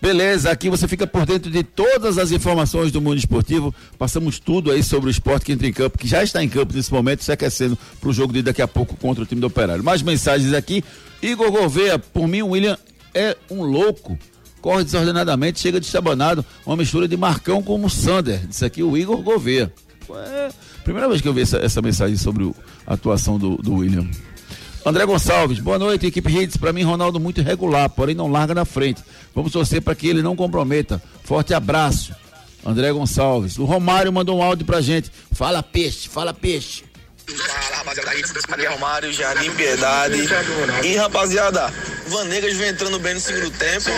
[0.00, 3.74] Beleza, aqui você fica por dentro de todas as informações do mundo esportivo.
[3.98, 6.74] Passamos tudo aí sobre o esporte que entra em campo, que já está em campo
[6.74, 9.46] nesse momento, se aquecendo para o jogo de daqui a pouco contra o time do
[9.46, 9.82] Operário.
[9.82, 10.84] Mais mensagens aqui.
[11.22, 12.76] Igor Gouveia, por mim, o William
[13.14, 14.18] é um louco.
[14.60, 18.46] Corre desordenadamente, chega de chabanado, uma mistura de Marcão o Sander.
[18.46, 19.72] Disse aqui o Igor Gouveia.
[20.10, 20.50] É,
[20.82, 22.50] primeira vez que eu vi essa, essa mensagem sobre
[22.86, 24.06] a atuação do, do William.
[24.86, 26.58] André Gonçalves, boa noite, equipe Hits.
[26.58, 29.02] Para mim, Ronaldo muito irregular, porém não larga na frente.
[29.34, 31.02] Vamos torcer para que ele não comprometa.
[31.22, 32.14] Forte abraço.
[32.64, 33.58] André Gonçalves.
[33.58, 35.10] O Romário mandou um áudio pra gente.
[35.32, 36.84] Fala peixe, fala peixe.
[37.26, 40.28] Fala, rapaziada, aqui é Romário, Jardim Piedade.
[40.82, 41.72] E, rapaziada,
[42.06, 43.88] Vanegas vem entrando bem no segundo tempo,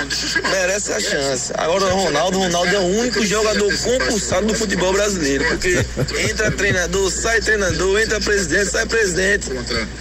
[0.49, 1.53] merece a chance.
[1.57, 5.85] Agora o Ronaldo, Ronaldo é o único jogador concursado do futebol brasileiro, porque
[6.31, 9.49] entra treinador, sai treinador, entra presidente, sai presidente,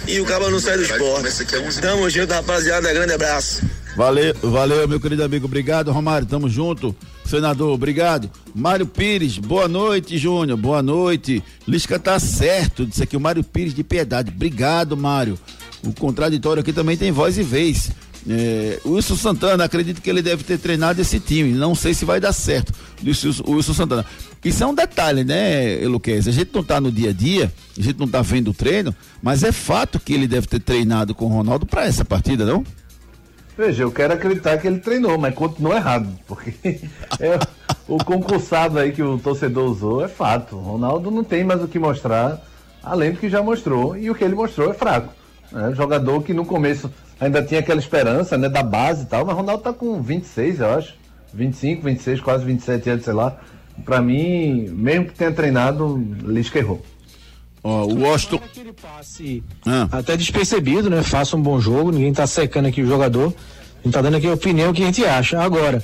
[0.06, 1.44] e o cabo não sai do esporte.
[1.80, 3.62] Tamo junto, rapaziada, grande abraço.
[3.96, 5.46] Valeu, valeu, meu querido amigo.
[5.46, 6.28] Obrigado, Romário.
[6.28, 6.94] Tamo junto.
[7.26, 8.30] Senador, obrigado.
[8.54, 10.56] Mário Pires, boa noite, Júnior.
[10.56, 11.42] Boa noite.
[11.66, 12.86] Lisca tá certo.
[12.86, 14.32] Disse aqui o Mário Pires de Piedade.
[14.34, 15.38] Obrigado, Mário.
[15.84, 17.90] O contraditório aqui também tem voz e vez.
[18.28, 21.52] É, Wilson Santana, acredito que ele deve ter treinado esse time.
[21.52, 22.72] Não sei se vai dar certo.
[23.00, 24.04] Disse o Wilson Santana.
[24.44, 26.28] Isso é um detalhe, né, Eluquez?
[26.28, 28.94] A gente não tá no dia a dia, a gente não tá vendo o treino,
[29.20, 32.64] mas é fato que ele deve ter treinado com o Ronaldo para essa partida, não?
[33.56, 36.52] Veja, eu quero acreditar que ele treinou, mas continua errado, porque
[37.18, 37.38] é,
[37.88, 40.56] o concursado aí que o torcedor usou é fato.
[40.56, 42.42] O Ronaldo não tem mais o que mostrar,
[42.82, 45.12] além do que já mostrou, e o que ele mostrou é fraco.
[45.50, 45.72] né?
[45.74, 49.62] Jogador que no começo ainda tinha aquela esperança, né, da base e tal, mas Ronaldo
[49.62, 50.94] tá com 26, eu acho.
[51.32, 53.36] 25, 26, quase 27 anos, sei lá.
[53.84, 56.82] Pra mim, mesmo que tenha treinado, Lisca errou.
[57.66, 58.40] Ó, o Washington.
[58.80, 59.88] Passe Ah.
[59.90, 61.02] até despercebido, né?
[61.02, 63.34] Faça um bom jogo, ninguém tá secando aqui o jogador.
[63.80, 65.42] A gente tá dando aqui a opinião que a gente acha.
[65.42, 65.82] Agora,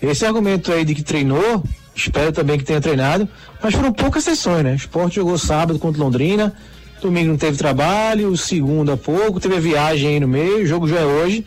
[0.00, 3.28] esse argumento aí de que treinou, espero também que tenha treinado,
[3.60, 4.72] mas foram poucas sessões, né?
[4.74, 6.54] O Sport jogou sábado contra Londrina,
[7.02, 11.00] domingo não teve trabalho, segunda pouco, teve a viagem aí no meio, o jogo já
[11.00, 11.44] é hoje.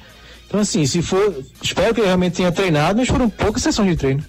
[0.47, 1.33] Então, assim, se for.
[1.63, 4.23] Espero que ele realmente tenha treinado, mas foram poucas sessões de treino.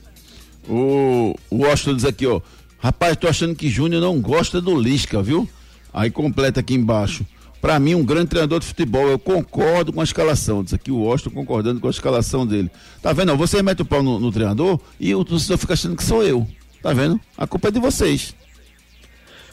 [0.68, 2.40] O, o Washington diz aqui, ó.
[2.78, 5.48] Rapaz, tô achando que Júnior não gosta do Lisca, viu?
[5.92, 7.26] Aí completa aqui embaixo.
[7.60, 9.08] Pra mim, um grande treinador de futebol.
[9.08, 10.62] Eu concordo com a escalação.
[10.62, 12.70] Diz aqui o Washington concordando com a escalação dele.
[13.02, 13.36] Tá vendo?
[13.36, 16.46] Você mete o pau no, no treinador e o torcedor fica achando que sou eu.
[16.80, 17.20] Tá vendo?
[17.36, 18.32] A culpa é de vocês.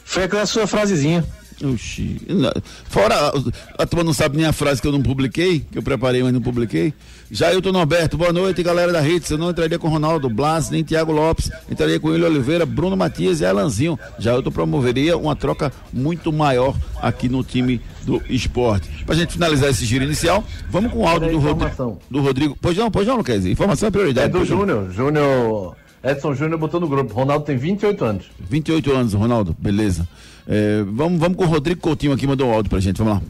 [0.04, 1.24] Foi aquela sua frasezinha.
[1.64, 2.20] Oxi.
[2.88, 3.32] Fora,
[3.78, 6.32] a, turma não sabe nem a frase que eu não publiquei, que eu preparei, mas
[6.32, 6.92] não publiquei.
[7.30, 9.30] Jailton Norberto, boa noite, galera da Hits.
[9.30, 11.50] Eu não entraria com Ronaldo Blas, nem Thiago Lopes.
[11.70, 13.98] Entraria com William Oliveira, Bruno Matias e Alanzinho.
[14.18, 18.88] Jailton promoveria uma troca muito maior aqui no time do esporte.
[19.04, 21.98] Pra gente finalizar esse giro inicial, vamos com o áudio do, Rodrigo, informação.
[22.10, 22.58] do Rodrigo.
[22.60, 23.44] Pois não, pois não, Luquez.
[23.46, 24.26] Informação é prioridade.
[24.26, 24.44] É do.
[24.44, 24.92] Júnior.
[24.92, 25.76] Júnior.
[26.02, 27.12] Edson Júnior botou no grupo.
[27.14, 28.26] Ronaldo tem 28 anos.
[28.38, 29.56] 28 anos, Ronaldo.
[29.58, 30.06] Beleza.
[30.46, 32.98] É, vamos, vamos com o Rodrigo Coutinho aqui, mandou um áudio pra gente.
[32.98, 33.22] Vamos lá.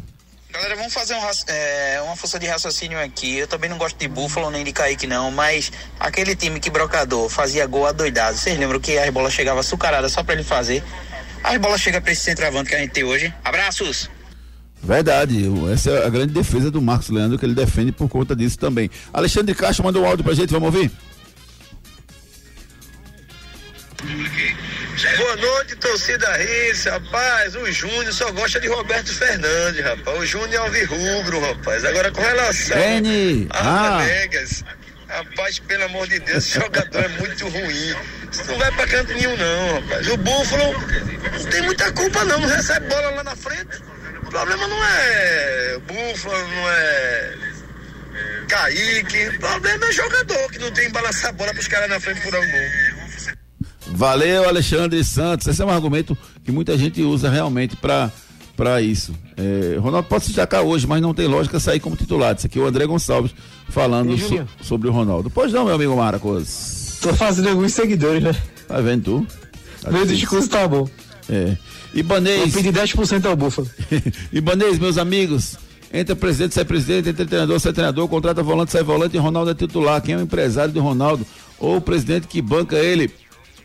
[0.52, 1.18] Galera, vamos fazer um,
[1.52, 3.36] é, uma força de raciocínio aqui.
[3.36, 7.28] Eu também não gosto de Búfalo nem de Kaique, não, mas aquele time que Brocador
[7.28, 8.36] fazia gol adoidado.
[8.38, 10.82] Vocês lembram que as bolas chegavam açucaradas só pra ele fazer?
[11.44, 13.32] As bolas chegam pra esse centroavante que a gente tem hoje.
[13.44, 14.08] Abraços!
[14.82, 18.34] Verdade, o- essa é a grande defesa do Marcos Leandro, que ele defende por conta
[18.36, 18.90] disso também.
[19.12, 20.90] Alexandre Castro mandou um áudio pra gente, vamos ouvir?
[25.18, 27.54] Boa noite, torcida Rice, rapaz.
[27.56, 30.18] O Júnior só gosta de Roberto Fernandes, rapaz.
[30.18, 31.84] O Júnior é alvirrubro, rapaz.
[31.84, 34.02] Agora com relação N, a ah.
[34.02, 34.64] Vegas,
[35.08, 37.96] rapaz, pelo amor de Deus, esse jogador é muito ruim.
[38.30, 40.08] Isso não vai pra canto nenhum, não, rapaz.
[40.08, 42.40] O Búfalo não tem muita culpa, não.
[42.40, 43.82] Não recebe bola lá na frente.
[44.22, 47.34] O problema não é Búfalo, não é
[48.48, 49.28] Kaique.
[49.28, 52.20] O problema é jogador que não tem que balançar a bola pros caras na frente
[52.20, 52.95] por um gol.
[53.96, 55.46] Valeu, Alexandre Santos.
[55.46, 58.12] Esse é um argumento que muita gente usa realmente para
[58.54, 59.12] para isso.
[59.36, 62.34] É, Ronaldo pode se destacar hoje, mas não tem lógica sair como titular.
[62.36, 63.34] Isso aqui é o André Gonçalves
[63.68, 65.28] falando Ei, so- sobre o Ronaldo.
[65.30, 66.98] Pois não, meu amigo Marcos.
[67.02, 68.34] Tô fazendo alguns seguidores, né?
[68.68, 69.26] Tá vendo tu?
[69.82, 70.88] Tá Meu discurso tá bom.
[71.28, 71.56] É.
[71.94, 72.52] Ibanês.
[72.54, 73.68] pedi 10% ao Búfalo.
[74.32, 75.56] Ibanês, meus amigos.
[75.92, 79.54] Entra presidente, sai presidente, entra treinador, sai treinador, contrata volante, sai volante e Ronaldo é
[79.54, 80.00] titular.
[80.02, 81.26] Quem é o empresário do Ronaldo?
[81.58, 83.10] Ou o presidente que banca ele?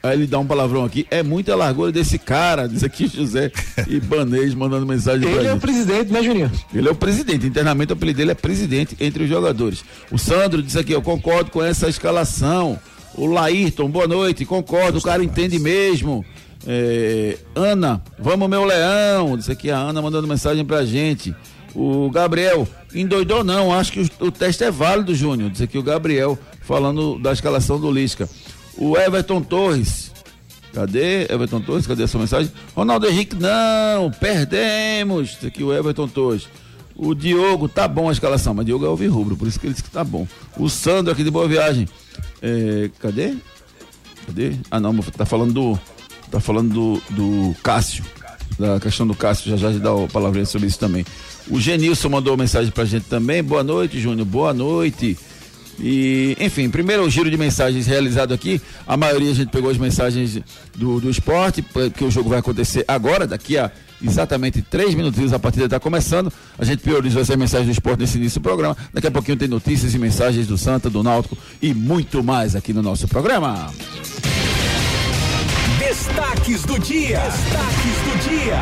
[0.04, 1.06] Aí ele dá um palavrão aqui.
[1.12, 3.52] É muita largura desse cara, diz aqui José
[3.88, 6.52] Ibanês mandando mensagem pra Ele é o presidente, né, Juninho?
[6.74, 9.84] Ele é o presidente, internamente o apelido dele é presidente entre os jogadores.
[10.12, 12.80] O Sandro disse aqui, eu concordo com essa escalação.
[13.14, 16.26] O Laírton, boa noite, concordo, o cara entende mesmo.
[16.66, 21.36] É, Ana, vamos meu leão, disse aqui a Ana mandando mensagem pra gente.
[21.76, 25.84] O Gabriel, endoidou não, acho que o, o teste é válido, Júnior, disse aqui o
[25.84, 28.28] Gabriel, falando da escalação do Lisca.
[28.82, 30.12] O Everton Torres,
[30.74, 31.86] Cadê Everton Torres?
[31.86, 32.52] Cadê a sua mensagem?
[32.76, 35.34] Ronaldo Henrique, não, perdemos.
[35.34, 36.48] Isso aqui o Everton Torres.
[36.96, 39.74] O Diogo, tá bom a escalação, mas Diogo é o rubro, por isso que ele
[39.74, 40.28] disse que tá bom.
[40.58, 41.88] O Sandro aqui de Boa Viagem.
[42.42, 43.36] É, cadê?
[44.26, 44.56] Cadê?
[44.72, 45.80] Ah não, tá falando do.
[46.32, 48.04] Tá falando do, do Cássio.
[48.58, 51.06] Da questão do Cássio, já já dá a palavrinha sobre isso também.
[51.50, 53.44] O Genilson mandou mensagem pra gente também.
[53.44, 54.26] Boa noite, Júnior.
[54.26, 55.18] Boa noite.
[55.82, 58.62] E, enfim, primeiro o giro de mensagens realizado aqui.
[58.86, 60.40] A maioria a gente pegou as mensagens
[60.76, 63.72] do, do esporte, porque o jogo vai acontecer agora, daqui a
[64.04, 66.32] exatamente três minutinhos a partida está começando.
[66.58, 68.78] A gente priorizou essas mensagens do esporte nesse início do programa.
[68.94, 72.74] Daqui a pouquinho tem notícias e mensagens do Santa, do Náutico e muito mais aqui
[72.74, 73.72] no nosso programa.
[75.80, 77.20] Destaques do dia.
[77.20, 78.60] Destaques do dia.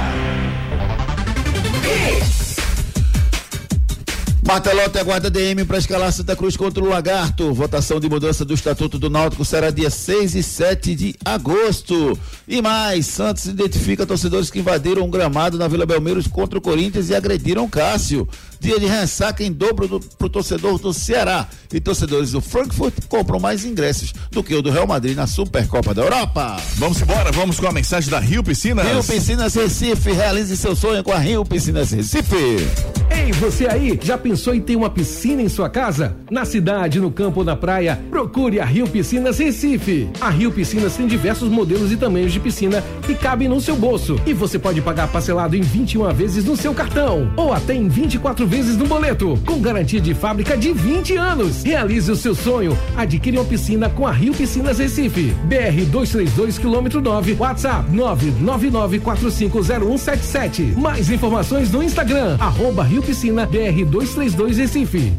[4.49, 7.53] Martelote aguarda DM para escalar Santa Cruz contra o Lagarto.
[7.53, 12.17] Votação de mudança do Estatuto do Náutico será dia 6 e 7 de agosto.
[12.47, 17.11] E mais, Santos identifica torcedores que invadiram um gramado na Vila Belmiro contra o Corinthians
[17.11, 18.27] e agrediram Cássio.
[18.59, 21.47] Dia de ressaca em dobro do, pro torcedor do Ceará.
[21.71, 25.93] E torcedores do Frankfurt compram mais ingressos do que o do Real Madrid na Supercopa
[25.93, 26.57] da Europa.
[26.75, 28.85] Vamos embora, vamos com a mensagem da Rio Piscinas.
[28.85, 32.67] Rio Piscinas Recife, realize seu sonho com a Rio Piscinas Recife.
[33.11, 36.15] Ei, você aí, já pensou em ter uma piscina em sua casa?
[36.29, 40.09] Na cidade, no campo ou na praia, procure a Rio Piscinas Recife.
[40.19, 44.19] A Rio Piscinas tem diversos modelos e tamanhos de piscina que cabem no seu bolso.
[44.25, 48.47] E você pode pagar parcelado em 21 vezes no seu cartão ou até em 24
[48.49, 51.61] vezes no boleto, com garantia de fábrica de 20 anos.
[51.63, 52.75] Realize o seu sonho.
[52.97, 55.35] Adquire uma piscina com a Rio Piscinas Recife.
[55.45, 60.75] BR 232 quilômetro 9, WhatsApp 999450177.
[60.75, 65.13] Mais informações no Instagram, arroba Rio Piscina BR 232 Recife.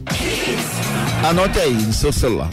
[1.22, 2.50] Anote aí no seu celular.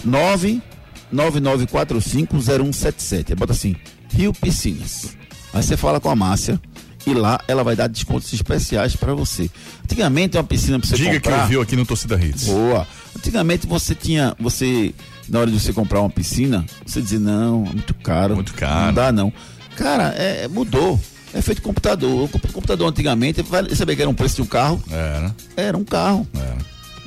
[1.11, 3.35] 999450177.
[3.35, 3.75] Bota assim,
[4.13, 5.17] Rio Piscinas.
[5.53, 6.61] Aí você fala com a Márcia
[7.07, 9.49] e lá ela vai dar descontos especiais para você.
[9.83, 11.35] Antigamente uma piscina para você Diga comprar.
[11.37, 12.45] que ouviu aqui no Torcida Hits.
[12.45, 12.85] Boa.
[13.15, 14.93] Antigamente você tinha, você
[15.29, 18.35] na hora de você comprar uma piscina, você dizia não, é muito caro.
[18.35, 18.87] Muito caro.
[18.87, 19.31] Não dá não.
[19.75, 20.99] Cara, é, mudou.
[21.33, 22.23] É feito computador.
[22.23, 24.81] O comp- computador antigamente, vale- sabia que era um preço de um carro?
[24.89, 25.35] Era.
[25.55, 26.27] Era um carro.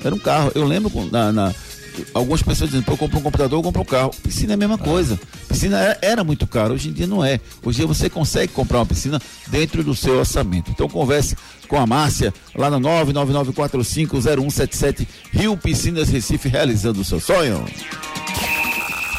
[0.05, 0.53] Era um carro.
[0.55, 1.55] Eu lembro na, na-
[2.15, 4.11] algumas pessoas pô, eu compro um computador, eu compro um carro.
[4.23, 5.21] Piscina é a mesma coisa.
[5.49, 7.41] Piscina era, era muito caro, hoje em dia não é.
[7.63, 10.71] Hoje em dia você consegue comprar uma piscina dentro do seu orçamento.
[10.71, 11.37] Então converse
[11.69, 17.65] com a Márcia lá no 999450177 Rio Piscinas Recife, realizando o seu sonho.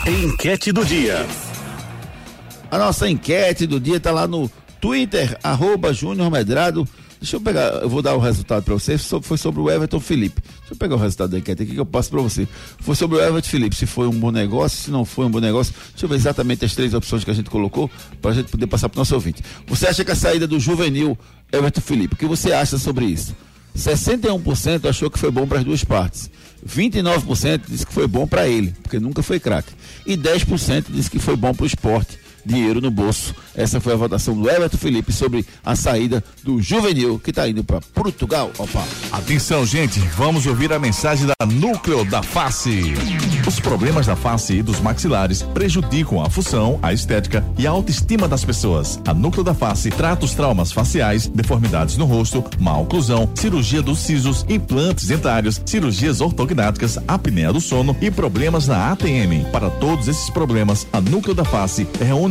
[0.06, 1.26] Enquete do dia.
[2.70, 6.88] A nossa enquete do dia está lá no Twitter, arroba Júnior Medrado.
[7.22, 8.98] Deixa eu pegar, eu vou dar o resultado para você.
[8.98, 10.42] Foi sobre o Everton Felipe.
[10.42, 12.48] Deixa eu pegar o resultado da enquete aqui que eu passo para você.
[12.80, 13.76] Foi sobre o Everton Felipe.
[13.76, 15.72] Se foi um bom negócio, se não foi um bom negócio.
[15.92, 18.66] Deixa eu ver exatamente as três opções que a gente colocou para a gente poder
[18.66, 19.44] passar para o nosso ouvinte.
[19.68, 21.16] Você acha que a saída do juvenil
[21.52, 23.36] Everton Felipe, o que você acha sobre isso?
[23.78, 26.30] 61% achou que foi bom para as duas partes.
[26.68, 29.74] 29% disse que foi bom para ele, porque nunca foi craque.
[30.06, 33.34] E 10% disse que foi bom para o esporte, dinheiro no bolso.
[33.56, 37.64] Essa foi a votação do Everton Felipe sobre a saída do juvenil que está indo
[37.64, 38.52] para Portugal.
[38.58, 38.86] Opa.
[39.12, 42.94] Atenção, gente, vamos ouvir a mensagem da Núcleo da Face.
[43.48, 48.28] Os problemas da face e dos maxilares prejudicam a função, a estética e a autoestima
[48.28, 49.00] das pessoas.
[49.06, 54.00] A Núcleo da Face trata os traumas faciais, deformidades no rosto, má oclusão, cirurgia dos
[54.00, 59.46] sisos, implantes dentários, cirurgias ortognáticas, apneia do sono e problemas na ATM.
[59.52, 62.31] Para todos esses problemas, a Núcleo da Face reúne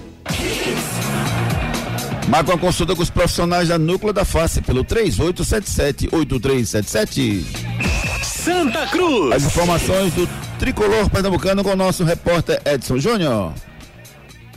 [2.31, 7.43] Marca uma consulta com os profissionais da Núcleo da Face pelo 3877-8377.
[8.23, 9.33] Santa Cruz.
[9.33, 10.25] As informações do
[10.57, 13.51] tricolor pernambucano com o nosso repórter Edson Júnior.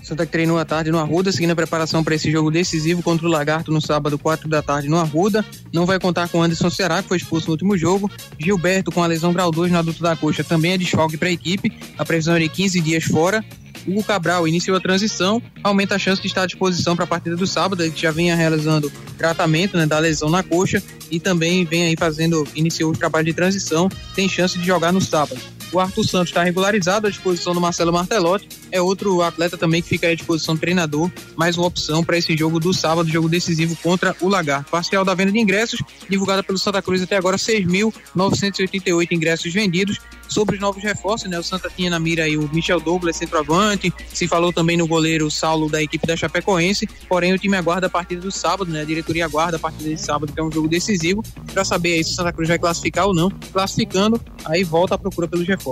[0.04, 3.26] Santa que treinou à tarde no Arruda, seguindo a preparação para esse jogo decisivo contra
[3.26, 5.44] o Lagarto no sábado, 4 da tarde no Arruda.
[5.72, 8.08] Não vai contar com Anderson Ceará, que foi expulso no último jogo.
[8.38, 11.32] Gilberto, com a lesão grau 2 no adulto da coxa, também é desfalque para a
[11.32, 11.72] equipe.
[11.98, 13.44] A previsão é de 15 dias fora.
[13.86, 17.36] Hugo Cabral iniciou a transição, aumenta a chance de estar à disposição para a partida
[17.36, 17.82] do sábado.
[17.82, 22.46] Ele já vinha realizando tratamento né, da lesão na coxa e também vem aí fazendo,
[22.54, 25.40] iniciou o trabalho de transição, tem chance de jogar no sábado.
[25.74, 29.88] O Arthur Santos está regularizado à disposição do Marcelo Martelotti, é outro atleta também que
[29.88, 33.76] fica à disposição do treinador, mais uma opção para esse jogo do sábado, jogo decisivo
[33.82, 34.70] contra o Lagarto.
[34.70, 39.98] Parcial da venda de ingressos, divulgada pelo Santa Cruz até agora, 6.988 ingressos vendidos.
[40.26, 41.38] Sobre os novos reforços, né?
[41.38, 45.30] O Santa tinha na mira aí o Michel Douglas, centroavante, se falou também no goleiro
[45.30, 48.80] Saulo da equipe da Chapecoense, porém o time aguarda a partida do sábado, né?
[48.80, 52.04] A diretoria aguarda a partida de sábado, que é um jogo decisivo, para saber aí
[52.04, 53.30] se o Santa Cruz vai classificar ou não.
[53.52, 55.63] Classificando, aí volta à procura pelos reforços.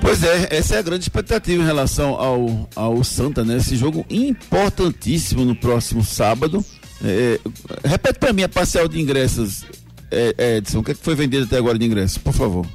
[0.00, 3.56] Pois é, essa é a grande expectativa em relação ao, ao Santa, né?
[3.58, 6.64] Esse jogo importantíssimo no próximo sábado.
[7.04, 7.38] É,
[7.84, 9.64] repete para mim a parcial de ingressos,
[10.10, 10.80] é, Edson.
[10.80, 12.66] O que, é que foi vendido até agora de ingressos, por favor?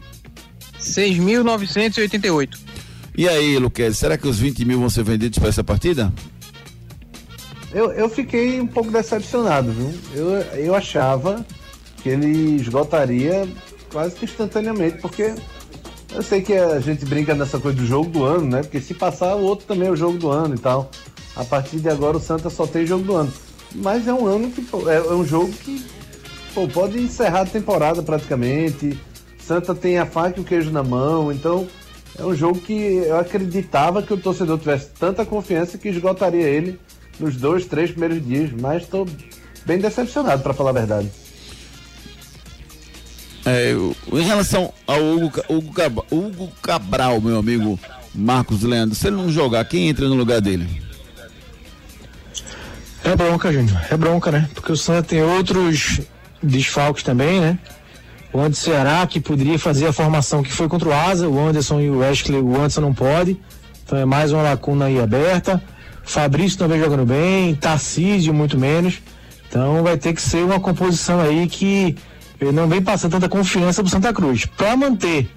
[0.79, 2.57] 6.988.
[3.17, 6.13] E aí, Luquez, será que os 20 mil vão ser vendidos para essa partida?
[7.73, 9.93] Eu, eu fiquei um pouco decepcionado, viu?
[10.13, 11.45] Eu, eu achava
[12.01, 13.47] que ele esgotaria
[13.91, 15.33] quase que instantaneamente, porque
[16.13, 18.61] eu sei que a gente brinca nessa coisa do jogo do ano, né?
[18.61, 20.89] Porque se passar, o outro também é o jogo do ano e tal.
[21.35, 23.33] A partir de agora o Santa só tem jogo do ano.
[23.75, 25.85] Mas é um ano que pô, é, um jogo que
[26.53, 28.99] pô, pode encerrar a temporada praticamente.
[29.37, 31.67] Santa tem a faca e o queijo na mão, então
[32.17, 36.79] é um jogo que eu acreditava que o torcedor tivesse tanta confiança que esgotaria ele
[37.19, 39.07] nos dois, três primeiros dias, mas estou
[39.65, 41.11] bem decepcionado para falar a verdade.
[43.49, 43.71] É,
[44.11, 47.79] em relação ao Hugo, Hugo, Cab- Hugo Cabral, meu amigo
[48.13, 50.67] Marcos Leandro, se ele não jogar, quem entra no lugar dele?
[53.05, 53.79] É bronca, Júnior.
[53.89, 54.49] É bronca, né?
[54.53, 56.01] Porque o Santa tem outros
[56.43, 57.57] desfalques também, né?
[58.33, 61.79] O Anderson Ceará, que poderia fazer a formação que foi contra o Asa, o Anderson
[61.79, 63.39] e o Wesley, o Anderson não pode.
[63.85, 65.63] Então é mais uma lacuna aí aberta.
[66.03, 68.99] Fabrício também jogando bem, Tarcísio muito menos.
[69.47, 71.95] Então vai ter que ser uma composição aí que
[72.39, 74.45] eh, não vem passando tanta confiança pro Santa Cruz.
[74.45, 75.29] Para manter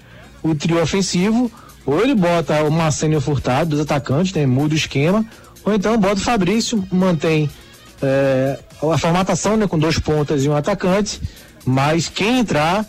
[0.43, 1.51] o trio ofensivo,
[1.85, 5.25] ou ele bota o Marcelo Furtado, dos atacantes, né, muda o esquema,
[5.63, 7.49] ou então bota o Fabrício, mantém
[8.01, 11.21] eh, a formatação né, com dois pontas e um atacante,
[11.65, 12.85] mas quem entrar,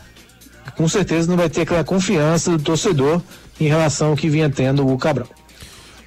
[0.76, 3.20] com certeza não vai ter aquela confiança do torcedor
[3.60, 5.28] em relação ao que vinha tendo o Cabral.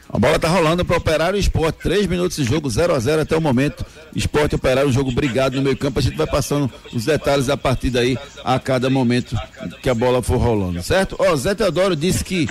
[0.08, 1.80] A bola tá rolando para Operário Esporte.
[1.82, 3.86] Três minutos de jogo, 0 a 0 até o momento.
[4.16, 6.00] Esporte Operário, jogo brigado no meio campo.
[6.00, 9.36] A gente vai passando os detalhes da partida aí a cada momento
[9.82, 11.16] que a bola for rolando, certo?
[11.20, 12.48] Ó, Zé Teodoro disse que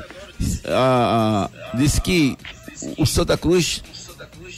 [0.67, 2.37] ah, disse que
[2.99, 3.83] o Santa Cruz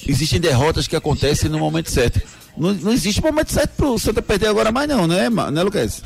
[0.09, 2.21] existem derrotas que acontecem no momento certo.
[2.57, 6.03] Não, não existe momento certo pro Santa perder agora mais não, né, né Lucas?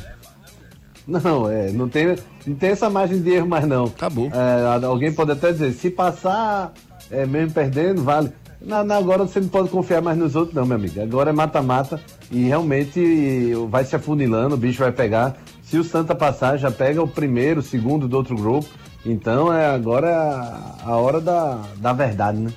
[1.07, 3.85] Não, é, não tem, não tem essa margem de erro mais não.
[3.85, 4.29] Acabou.
[4.31, 6.73] É, alguém pode até dizer, se passar,
[7.11, 8.31] é, mesmo perdendo, vale.
[8.61, 11.01] Não, não, agora você não pode confiar mais nos outros não, meu amigo.
[11.01, 11.99] Agora é mata-mata
[12.29, 15.35] e realmente vai se afunilando, o bicho vai pegar.
[15.63, 18.67] Se o Santa passar, já pega o primeiro, o segundo do outro grupo.
[19.05, 22.51] Então é agora a, a hora da, da verdade, né?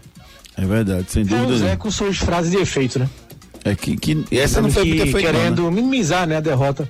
[0.56, 1.56] É verdade, sem É o dúvida.
[1.58, 3.08] Zé com suas frases de efeito, né?
[3.64, 6.86] É que, que essa não foi que, porque foi querendo minimizar né, a derrota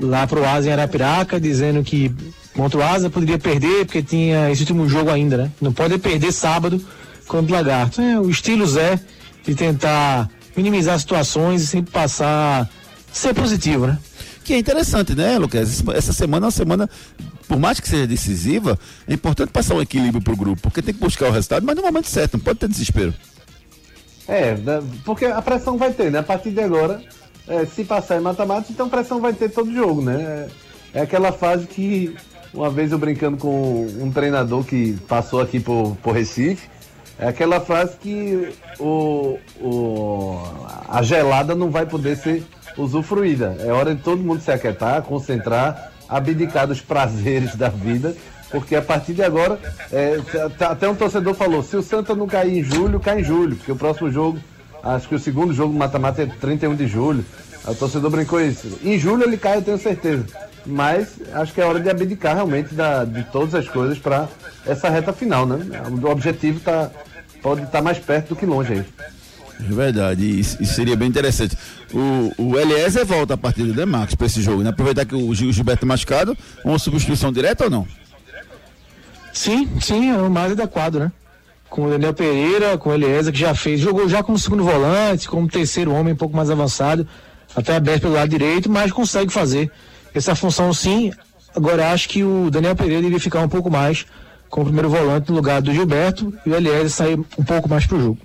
[0.00, 2.14] lá pro Asa em Arapiraca, dizendo que
[2.54, 5.52] Contra o Asa poderia perder porque tinha esse último jogo ainda, né?
[5.60, 6.84] Não pode perder sábado
[7.26, 8.00] contra o Lagarto.
[8.00, 8.98] É o estilo Zé
[9.44, 12.68] de tentar minimizar situações e sempre passar,
[13.12, 13.98] ser positivo, né?
[14.42, 15.82] Que é interessante, né, Lucas?
[15.94, 16.90] Essa semana é uma semana,
[17.46, 21.00] por mais que seja decisiva, é importante passar um equilíbrio pro grupo, porque tem que
[21.00, 23.14] buscar o resultado, mas no momento certo, não pode ter desespero.
[24.26, 26.18] É, né, porque a pressão vai ter, né?
[26.18, 27.00] A partir de agora,
[27.48, 30.48] é, se passar em mata-mata, então pressão vai ter todo jogo, né?
[30.94, 32.14] É, é aquela fase que,
[32.52, 36.68] uma vez eu brincando com um treinador que passou aqui por, por Recife,
[37.18, 40.40] é aquela frase que o, o,
[40.88, 42.42] a gelada não vai poder ser
[42.78, 43.56] usufruída.
[43.60, 48.16] É hora de todo mundo se aquietar, concentrar, abdicar dos prazeres da vida,
[48.50, 49.60] porque a partir de agora,
[49.92, 50.18] é,
[50.58, 53.54] tá- até um torcedor falou, se o Santa não cair em julho, cai em julho,
[53.56, 54.38] porque o próximo jogo,
[54.82, 57.24] acho que o segundo jogo do mata-mata é 31 de julho.
[57.66, 58.78] O torcedor brincou isso.
[58.82, 60.24] Em julho ele cai, eu tenho certeza.
[60.64, 64.28] Mas acho que é hora de abdicar realmente da, de todas as coisas para
[64.66, 65.58] essa reta final, né?
[66.02, 66.90] O objetivo tá,
[67.42, 68.84] pode estar mais perto do que longe aí.
[69.58, 71.56] É verdade, isso, isso seria bem interessante.
[71.92, 74.70] O, o Eliezer volta a partir do Demarcos para esse jogo, né?
[74.70, 77.86] Aproveitar que o Gil- Gilberto é machucado, uma substituição direta ou não?
[79.32, 81.12] Sim, sim, é o mais adequado, né?
[81.70, 85.28] Com o Daniel Pereira, com o Eliezer, que já fez, jogou já como segundo volante,
[85.28, 87.06] como terceiro homem um pouco mais avançado,
[87.54, 89.70] até aberto pelo lado direito, mas consegue fazer
[90.12, 91.12] essa função sim.
[91.54, 94.04] Agora acho que o Daniel Pereira deveria ficar um pouco mais
[94.48, 98.00] como primeiro volante no lugar do Gilberto e o Eliezer sair um pouco mais pro
[98.00, 98.18] jogo.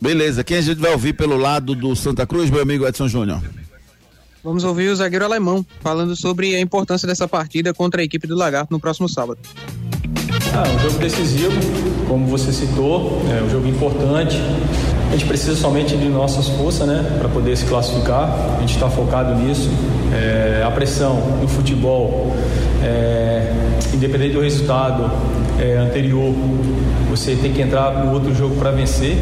[0.00, 3.40] Beleza, quem a gente vai ouvir pelo lado do Santa Cruz, meu amigo Edson Júnior?
[4.42, 8.34] Vamos ouvir o zagueiro alemão falando sobre a importância dessa partida contra a equipe do
[8.34, 9.38] Lagarto no próximo sábado.
[10.54, 11.52] Ah, um jogo decisivo,
[12.08, 14.38] como você citou, é um jogo importante.
[15.08, 18.34] A gente precisa somente de nossas forças, né, para poder se classificar.
[18.56, 19.70] A gente está focado nisso.
[20.12, 22.34] É, a pressão no futebol,
[22.82, 23.52] é,
[23.94, 25.10] independente do resultado
[25.58, 26.34] é, anterior,
[27.08, 29.16] você tem que entrar no outro jogo para vencer.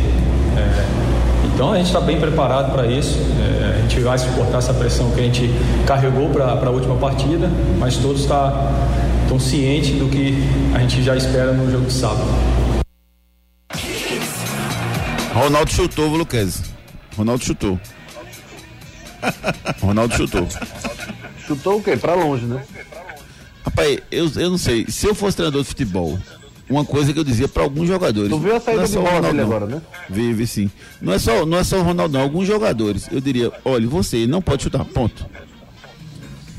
[0.57, 0.85] É,
[1.55, 3.18] então a gente está bem preparado para isso.
[3.91, 5.51] A gente vai suportar essa pressão que a gente
[5.84, 8.70] carregou para a última partida, mas todos tá,
[9.24, 10.32] estão cientes do que
[10.72, 12.30] a gente já espera no jogo de sábado.
[15.34, 16.62] Ronaldo chutou, Luquez?
[17.16, 17.80] Ronaldo chutou.
[19.82, 20.47] Ronaldo chutou.
[21.45, 21.97] Chutou o quê?
[21.97, 22.62] Pra longe, né?
[23.64, 24.86] Rapaz, eu, eu não sei.
[24.88, 26.16] Se eu fosse treinador de futebol,
[26.71, 28.31] uma coisa que eu dizia para alguns jogadores.
[28.31, 29.83] Tu viu a saída não é de bola dele agora, né?
[30.09, 30.71] Vi, vi sim.
[31.03, 32.23] Não é só, não é só o Ronaldo, não.
[32.23, 35.27] Alguns jogadores, eu diria, olha, você não pode chutar, ponto.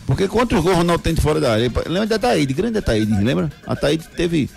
[0.06, 1.72] Porque quantos gols o Ronaldo tem de fora da área?
[1.88, 3.50] Lembra da Taíde, grande Taíde, lembra?
[3.66, 4.50] A Taíde teve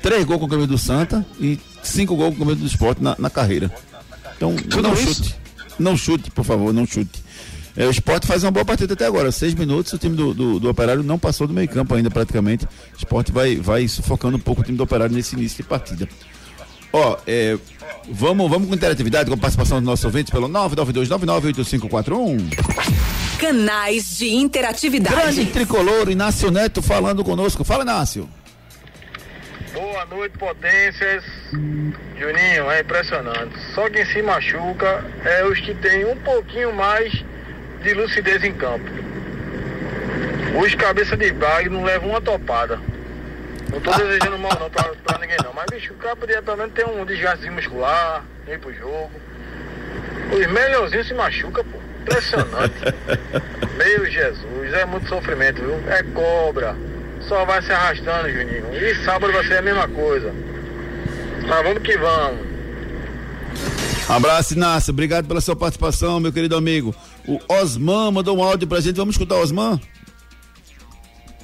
[0.00, 3.02] três gols com o camisa do Santa e cinco gols com o camisa do Esporte
[3.02, 3.70] na, na carreira.
[4.36, 5.36] Então, não chute.
[5.78, 7.23] Não chute, por favor, não chute.
[7.76, 9.30] É, o Esporte faz uma boa partida até agora.
[9.32, 12.64] Seis minutos, o time do, do, do Operário não passou do meio campo ainda praticamente.
[12.64, 16.08] O Esporte vai, vai sufocando um pouco o time do Operário nesse início de partida.
[16.92, 17.58] Ó, é,
[18.08, 23.38] vamos, vamos com interatividade, com a participação dos nossos ouvintes pelo 992998541.
[23.40, 25.16] Canais de interatividade.
[25.16, 27.64] Grande tricolor, Inácio Neto falando conosco.
[27.64, 28.30] Fala, Inácio.
[29.72, 31.24] Boa noite, potências.
[31.50, 33.58] Juninho, é impressionante.
[33.74, 37.12] Só quem se machuca é os que têm um pouquinho mais
[37.84, 38.90] de lucidez em campo.
[40.58, 42.80] Os cabeça de bag não levam uma topada.
[43.70, 45.52] Não tô desejando mal não pra, pra ninguém não.
[45.52, 49.10] Mas bicho, o cara podia pelo menos ter um desgaste muscular, ir pro jogo.
[50.32, 51.78] Os melhorzinhos se machucam, pô.
[52.02, 52.74] Impressionante.
[53.76, 55.82] Meu Jesus, é muito sofrimento, viu?
[55.90, 56.76] É cobra.
[57.22, 58.74] Só vai se arrastando, Juninho.
[58.74, 60.32] E sábado vai ser a mesma coisa.
[61.46, 62.46] Mas vamos que vamos.
[64.08, 64.92] Abraço, Inácio.
[64.92, 66.94] Obrigado pela sua participação, meu querido amigo.
[67.26, 68.96] O Osman mandou um áudio pra gente.
[68.96, 69.80] Vamos escutar o Osman?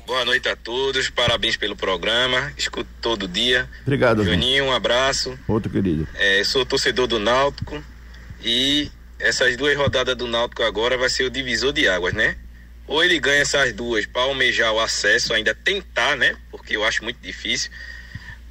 [0.07, 3.71] Boa noite a todos, parabéns pelo programa, escuto todo dia.
[3.83, 4.25] Obrigado.
[4.25, 5.39] Juninho, um abraço.
[5.47, 6.07] Outro querido.
[6.15, 7.81] É, sou torcedor do Náutico
[8.43, 12.37] e essas duas rodadas do Náutico agora vai ser o divisor de águas, né?
[12.89, 16.37] Ou ele ganha essas duas para almejar o acesso, ainda tentar, né?
[16.51, 17.71] Porque eu acho muito difícil.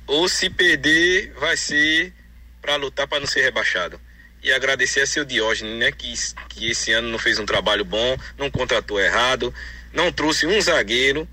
[0.08, 2.14] Ou se perder, vai ser
[2.62, 4.00] para lutar para não ser rebaixado.
[4.42, 5.92] E agradecer a seu Diógenes, né?
[5.92, 6.14] Que,
[6.50, 9.54] que esse ano não fez um trabalho bom, não contratou errado,
[9.94, 11.28] não trouxe um zagueiro.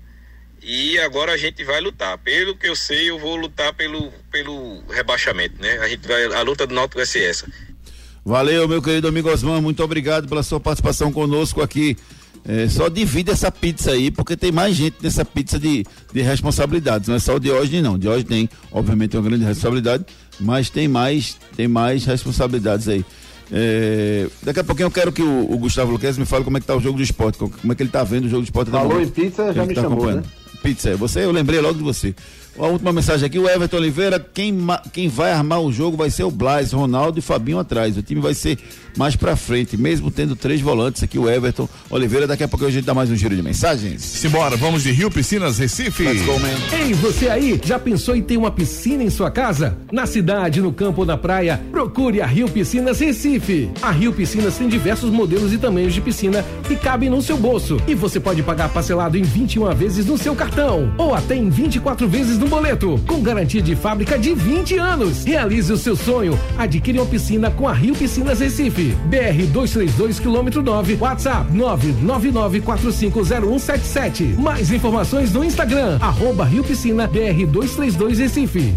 [0.61, 2.17] E agora a gente vai lutar.
[2.17, 5.77] Pelo que eu sei, eu vou lutar pelo, pelo rebaixamento, né?
[5.79, 7.47] A gente vai, a luta do Náutico vai ser essa.
[8.25, 9.61] Valeu, meu querido amigo Osman.
[9.61, 11.95] Muito obrigado pela sua participação conosco aqui.
[12.45, 17.07] É, só divide essa pizza aí, porque tem mais gente nessa pizza de, de responsabilidades.
[17.07, 17.93] Não é só o Diógenes, não.
[17.93, 20.05] O Diógenes tem, obviamente, uma grande responsabilidade,
[20.39, 23.05] mas tem mais, tem mais responsabilidades aí.
[23.51, 26.59] É, daqui a pouquinho eu quero que o, o Gustavo Luquez me fale como é
[26.59, 28.45] que tá o jogo do esporte, como é que ele tá vendo o jogo do
[28.45, 28.71] esporte.
[28.71, 30.23] Falou em pizza, já Ele me tá chamou, né?
[30.61, 30.95] Pizza.
[30.97, 32.15] Você, eu lembrei logo de você.
[32.59, 34.57] A última mensagem aqui, o Everton Oliveira, quem,
[34.91, 37.95] quem vai armar o jogo vai ser o Blas, Ronaldo e Fabinho atrás.
[37.95, 38.57] O time vai ser
[38.97, 42.25] mais pra frente, mesmo tendo três volantes aqui, o Everton Oliveira.
[42.25, 44.01] Daqui a pouco a gente dá mais um giro de mensagens.
[44.01, 46.03] Simbora, vamos de Rio Piscinas Recife.
[46.03, 46.47] Let's go, man.
[46.75, 49.77] Ei, você aí, já pensou em ter uma piscina em sua casa?
[49.91, 53.69] Na cidade, no campo ou na praia, procure a Rio Piscinas Recife.
[53.83, 57.77] A Rio Piscinas tem diversos modelos e tamanhos de piscina que cabem no seu bolso.
[57.87, 62.07] E você pode pagar parcelado em 21 vezes no seu cartão ou até em 24
[62.07, 65.23] vezes no boleto, com garantia de fábrica de 20 anos.
[65.23, 66.35] Realize o seu sonho.
[66.57, 68.95] Adquire uma piscina com a Rio Piscinas Recife.
[69.05, 74.35] BR 232 quilômetro 9, WhatsApp 999450177.
[74.37, 78.73] Mais informações no Instagram, arroba Rio Piscina BR 232 Recife.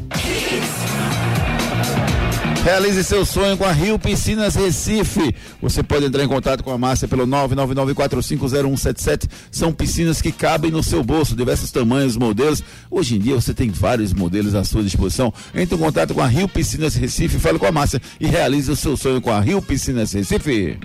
[2.64, 5.34] Realize seu sonho com a Rio Piscinas Recife.
[5.62, 9.26] Você pode entrar em contato com a Márcia pelo 999450177.
[9.50, 12.62] São piscinas que cabem no seu bolso, diversos tamanhos, modelos.
[12.90, 15.32] Hoje em dia você tem vários modelos à sua disposição.
[15.54, 18.76] Entre em contato com a Rio Piscinas Recife, fale com a Márcia e realize o
[18.76, 20.78] seu sonho com a Rio Piscinas Recife.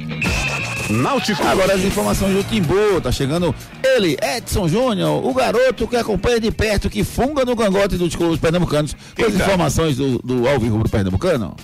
[0.90, 1.44] Náutico.
[1.44, 3.54] Agora as informações do Timbu, tá chegando
[3.84, 8.40] ele, Edson Júnior, o garoto que acompanha de perto, que funga no gangote dos clubes
[8.40, 8.96] pernambucanos.
[9.16, 11.56] Com as informações do, do Alvin Rubro Pernambucano.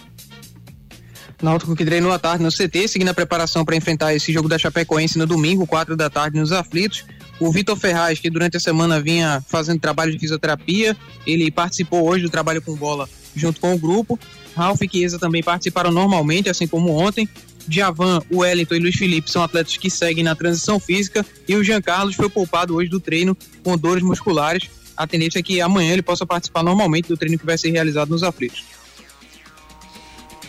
[1.42, 4.60] Náutico que treinou à tarde no CT, seguindo a preparação para enfrentar esse jogo da
[4.60, 7.04] Chapecoense no domingo, 4 da tarde, nos aflitos.
[7.39, 12.24] O Vitor Ferraz, que durante a semana vinha fazendo trabalho de fisioterapia, ele participou hoje
[12.24, 14.20] do trabalho com bola junto com o grupo.
[14.56, 17.28] Ralf e Chiesa também participaram normalmente, assim como ontem.
[17.68, 21.82] Javan, Wellington e Luiz Felipe são atletas que seguem na transição física e o Jean
[21.82, 24.70] Carlos foi poupado hoje do treino com dores musculares.
[24.98, 28.10] A tendência é que amanhã ele possa participar normalmente do treino que vai ser realizado
[28.10, 28.64] nos aflitos.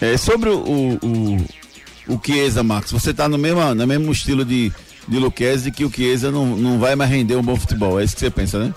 [0.03, 0.59] É, sobre o,
[1.01, 4.73] o, o, Chiesa, Marcos, você tá no mesmo, no mesmo estilo de,
[5.07, 8.01] de Luquezzi que o Chiesa não, não vai mais render um bom futebol.
[8.01, 8.75] É isso que você pensa, né?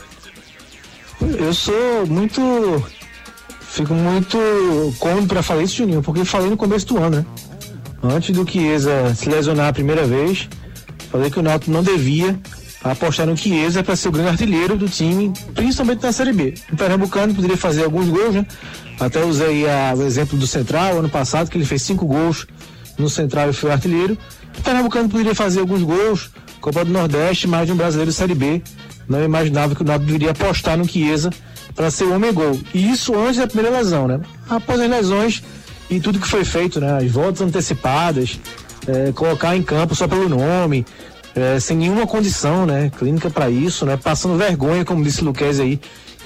[1.19, 2.85] Eu sou muito.
[3.59, 4.37] Fico muito
[4.99, 7.25] cômodo pra falar isso, Juninho, porque falei no começo do ano, né?
[8.03, 10.47] Antes do Chiesa se lesionar a primeira vez,
[11.09, 12.39] falei que o Náutico não devia
[12.83, 16.53] apostar no Chiesa para ser o grande artilheiro do time, principalmente na Série B.
[16.71, 18.45] O Pernambucano poderia fazer alguns gols, né?
[18.99, 22.47] Até usei a- o exemplo do Central ano passado, que ele fez cinco gols
[22.97, 24.17] no Central e foi artilheiro.
[24.57, 26.31] O Pernambucano poderia fazer alguns gols,
[26.61, 28.61] Copa do Nordeste, mais de um brasileiro Série B.
[29.07, 31.29] Não imaginava que o Náutico deveria apostar no Chiesa
[31.75, 32.59] para ser o homem gol.
[32.73, 34.19] E isso antes da primeira lesão, né?
[34.49, 35.43] Após as lesões
[35.91, 36.97] e tudo que foi feito, né?
[36.97, 38.39] As voltas antecipadas,
[38.87, 40.85] eh, colocar em campo só pelo nome,
[41.35, 42.89] eh, sem nenhuma condição, né?
[42.97, 43.95] Clínica para isso, né?
[43.97, 45.79] Passando vergonha, como disse o Luquez aí,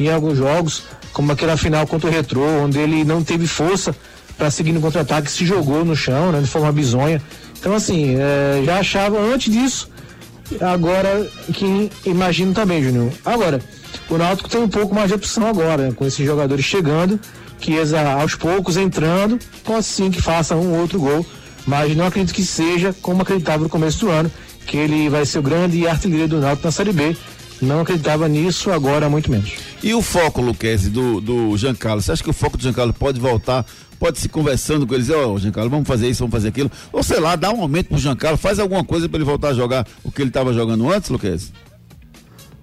[0.07, 3.95] em alguns jogos, como aquela final contra o Retrô, onde ele não teve força
[4.37, 6.39] para seguir no contra-ataque, se jogou no chão, né?
[6.39, 7.21] De forma bizonha.
[7.59, 9.89] Então, assim, eh, já achava antes disso
[10.61, 13.11] agora que imagino também, Júnior.
[13.25, 13.59] Agora,
[14.09, 15.93] o Náutico tem um pouco mais de opção agora, né?
[15.95, 17.19] com esses jogadores chegando,
[17.59, 17.75] que
[18.19, 21.25] aos poucos entrando, pode sim que faça um ou outro gol,
[21.65, 24.31] mas não acredito que seja como acreditava no começo do ano,
[24.65, 27.15] que ele vai ser o grande artilheiro do Náutico na Série B.
[27.61, 29.51] Não acreditava nisso, agora muito menos.
[29.81, 32.01] E o foco, Luquezzi, do, do Giancarlo?
[32.01, 33.65] Você acha que o foco do Giancarlo pode voltar?
[33.97, 36.69] Pode se conversando com eles, ó, Giancarlo, vamos fazer isso, vamos fazer aquilo.
[36.91, 39.53] Ou sei lá, dá um aumento pro Giancarlo, faz alguma coisa para ele voltar a
[39.53, 41.53] jogar o que ele estava jogando antes, Luquezzi?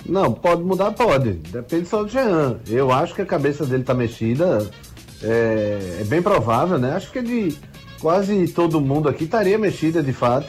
[0.09, 1.33] Não, pode mudar, pode.
[1.33, 2.59] Depende só do Jean.
[2.69, 4.71] Eu acho que a cabeça dele tá mexida.
[5.23, 6.93] É, é bem provável, né?
[6.93, 7.57] Acho que de
[7.99, 10.49] quase todo mundo aqui estaria mexida de fato.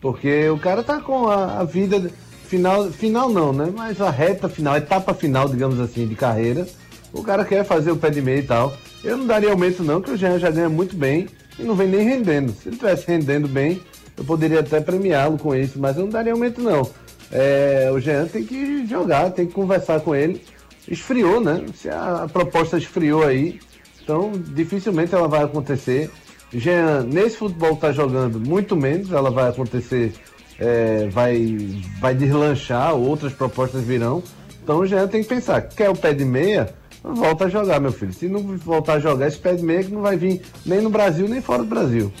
[0.00, 2.10] Porque o cara tá com a, a vida
[2.48, 2.90] final.
[2.90, 3.72] Final não, né?
[3.74, 6.66] Mas a reta final, a etapa final, digamos assim, de carreira.
[7.12, 8.76] O cara quer fazer o pé de meia e tal.
[9.02, 11.28] Eu não daria aumento, não, que o Jean já ganha muito bem
[11.58, 12.52] e não vem nem rendendo.
[12.52, 13.80] Se ele estivesse rendendo bem,
[14.16, 16.90] eu poderia até premiá-lo com isso, mas eu não daria aumento, não.
[17.30, 20.42] É, o Jean tem que jogar, tem que conversar com ele.
[20.88, 21.64] Esfriou, né?
[21.74, 23.60] Se a, a proposta esfriou aí,
[24.02, 26.10] então dificilmente ela vai acontecer.
[26.52, 30.14] Jean, nesse futebol que tá jogando, muito menos ela vai acontecer,
[30.58, 31.56] é, vai,
[32.00, 34.22] vai deslanchar, outras propostas virão.
[34.62, 36.74] Então Jean tem que pensar, quer o pé de meia?
[37.02, 38.12] Volta a jogar, meu filho.
[38.12, 40.90] Se não voltar a jogar, esse pé de meia que não vai vir nem no
[40.90, 42.12] Brasil, nem fora do Brasil.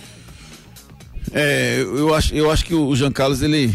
[1.32, 3.74] É, eu acho, eu acho que o Jean Carlos, ele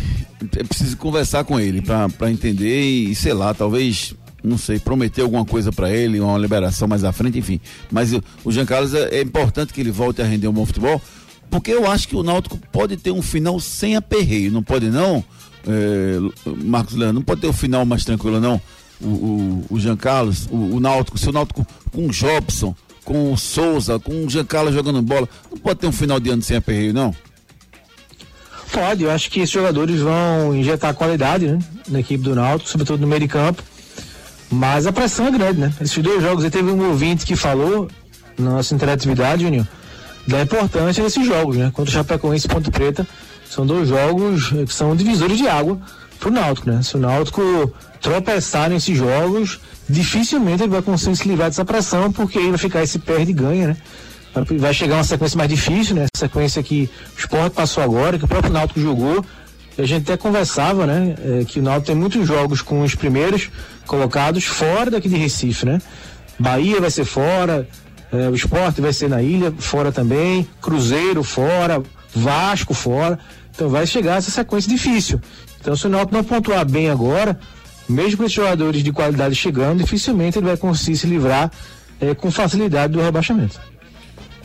[0.57, 5.45] é preciso conversar com ele para entender e, sei lá, talvez, não sei, prometer alguma
[5.45, 7.59] coisa para ele, uma liberação mais à frente, enfim.
[7.91, 10.66] Mas o- o Jean Carlos é, é importante que ele volte a render um bom
[10.66, 10.99] futebol,
[11.54, 15.24] porque eu acho que o Náutico pode ter um final sem aperreio, não pode não,
[15.68, 16.18] é,
[16.66, 18.60] Marcos Leandro, não pode ter um final mais tranquilo não.
[18.99, 22.76] O, o, o Jean Carlos, o, o Náutico, se o Náutico com o Jobson,
[23.06, 26.32] com o Souza, com o Jean Carlos jogando bola, não pode ter um final de
[26.32, 27.16] ano sem aperreio não.
[28.72, 33.01] Pode, eu acho que esses jogadores vão injetar qualidade né, na equipe do Náutico, sobretudo
[33.01, 33.62] no meio de campo.
[34.49, 35.74] Mas a pressão é grande, né?
[35.80, 37.88] Esses dois jogos, aí teve um ouvinte que falou
[38.39, 39.68] na nossa interatividade, Júnior,
[40.28, 41.71] da importância desses jogos, né?
[41.74, 43.05] Contra o Chapecoense e Ponte Preta,
[43.49, 45.78] são dois jogos eh, que são divisores de água
[46.19, 46.82] pro Náutico, né?
[46.82, 49.59] Se o Náutico tropeçar nesses jogos,
[49.89, 53.34] dificilmente ele vai conseguir se livrar dessa pressão, porque aí vai ficar esse perde e
[53.34, 53.78] ganha, né?
[54.57, 56.07] Vai- chegar uma sequência mais difícil, né?
[56.15, 59.24] Sequência que o Sport passou agora, que o próprio Náutico jogou.
[59.78, 61.15] A gente até conversava, né?
[61.19, 63.49] eh, que o Náutico tem muitos jogos com os primeiros
[63.86, 65.82] colocados fora daqui de Recife, né?
[66.39, 67.67] Bahia vai ser fora,
[68.14, 71.82] eh, o Sport vai ser na ilha, fora também, Cruzeiro fora,
[72.16, 73.18] Vasco fora.
[73.53, 75.20] Então vai chegar essa sequência difícil.
[75.59, 77.39] Então se o Náutico não pontuar bem agora,
[77.89, 81.51] mesmo com esses jogadores de qualidade chegando, dificilmente ele vai conseguir se livrar
[81.99, 83.59] eh, com facilidade do rebaixamento.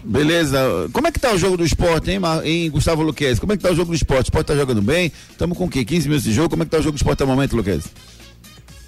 [0.04, 0.58] Beleza.
[0.92, 3.38] Como é que tá o jogo do esporte, hein, Mar- hein Gustavo Luquez?
[3.38, 4.22] Como é que tá o jogo do esporte?
[4.26, 5.12] O esporte tá jogando bem?
[5.30, 5.84] Estamos com o quê?
[5.84, 6.48] 15 minutos de jogo?
[6.50, 7.84] Como é que tá o jogo do esporte até o momento, Luquez?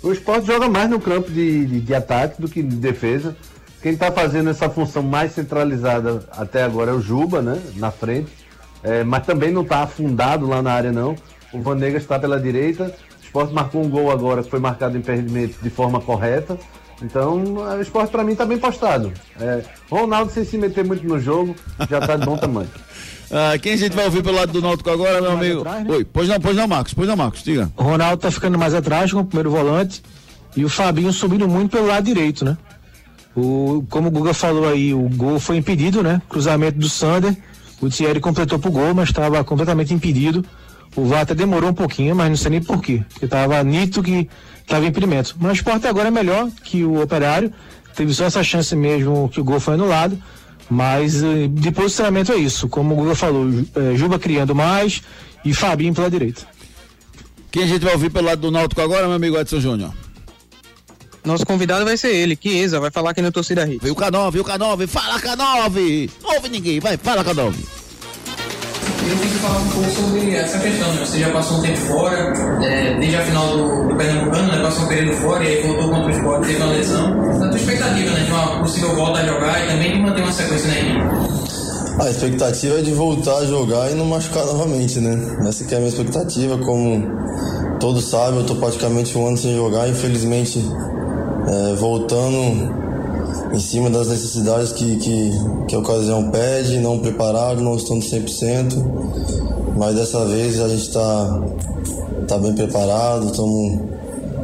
[0.02, 3.36] O esporte joga mais no campo de, de, de ataque do que de defesa.
[3.82, 7.60] Quem está fazendo essa função mais centralizada até agora é o Juba, né?
[7.76, 8.30] Na frente.
[8.82, 11.14] É, mas também não está afundado lá na área, não.
[11.52, 12.94] O Vanegas está pela direita.
[13.20, 16.58] O esporte marcou um gol agora que foi marcado em impedimento de forma correta.
[17.02, 19.12] Então, o esporte para mim está bem postado.
[19.40, 21.56] É, Ronaldo, sem se meter muito no jogo,
[21.88, 22.68] já está de bom tamanho.
[23.32, 25.64] Ah, quem a gente vai ouvir pelo lado do Náutico agora, meu amigo?
[25.88, 27.70] Oi, pois não, pois não, Marcos, pois não, Marcos, diga.
[27.76, 30.02] O Ronaldo tá ficando mais atrás com o primeiro volante
[30.56, 32.58] e o Fabinho subindo muito pelo lado direito, né?
[33.36, 36.20] O, como o Guga falou aí, o gol foi impedido, né?
[36.28, 37.36] Cruzamento do Sander.
[37.80, 40.44] O Thierry completou pro gol, mas estava completamente impedido.
[40.96, 43.02] O VAR até demorou um pouquinho, mas não sei nem por quê.
[43.12, 44.28] Porque tava nítido que
[44.66, 45.36] tava impedimento.
[45.38, 47.52] Mas o esporte agora é melhor que o operário.
[47.94, 50.20] Teve só essa chance mesmo que o gol foi anulado.
[50.68, 52.68] Mas eh, de posicionamento é isso.
[52.68, 55.02] Como o Guga falou, eh, Juba criando mais
[55.44, 56.42] e Fabinho pela direita.
[57.50, 59.92] Quem a gente vai ouvir pelo lado do Náutico agora, meu amigo Edson Júnior?
[61.24, 63.66] Nosso convidado vai ser ele, Chiesa, vai falar aqui no Torcida.
[63.66, 66.10] Veio o K9, veio o K9, fala K9!
[66.22, 67.54] Não ouve ninguém, vai, fala K9.
[69.02, 71.04] Eu tenho que falar um pouco sobre essa questão, né?
[71.04, 72.32] Você já passou um tempo fora,
[72.64, 74.62] é, desde a final do, do Pernambucano, né?
[74.62, 77.38] Passou um período fora e aí voltou contra o esporte, teve uma lesão.
[77.40, 78.24] Da tua expectativa, né?
[78.24, 81.40] De uma possível volta a jogar e também de manter uma sequência na equipe.
[82.00, 85.18] A expectativa é de voltar a jogar e não machucar novamente, né?
[85.46, 86.56] Essa que é a minha expectativa.
[86.58, 89.88] Como todos sabem, eu tô praticamente um ano sem jogar.
[89.88, 90.64] Infelizmente,
[91.46, 92.80] é, voltando
[93.52, 95.30] em cima das necessidades que, que,
[95.68, 99.76] que a ocasião pede, não preparado, não estando 100%.
[99.76, 101.42] Mas dessa vez a gente está
[102.28, 103.80] tá bem preparado, estamos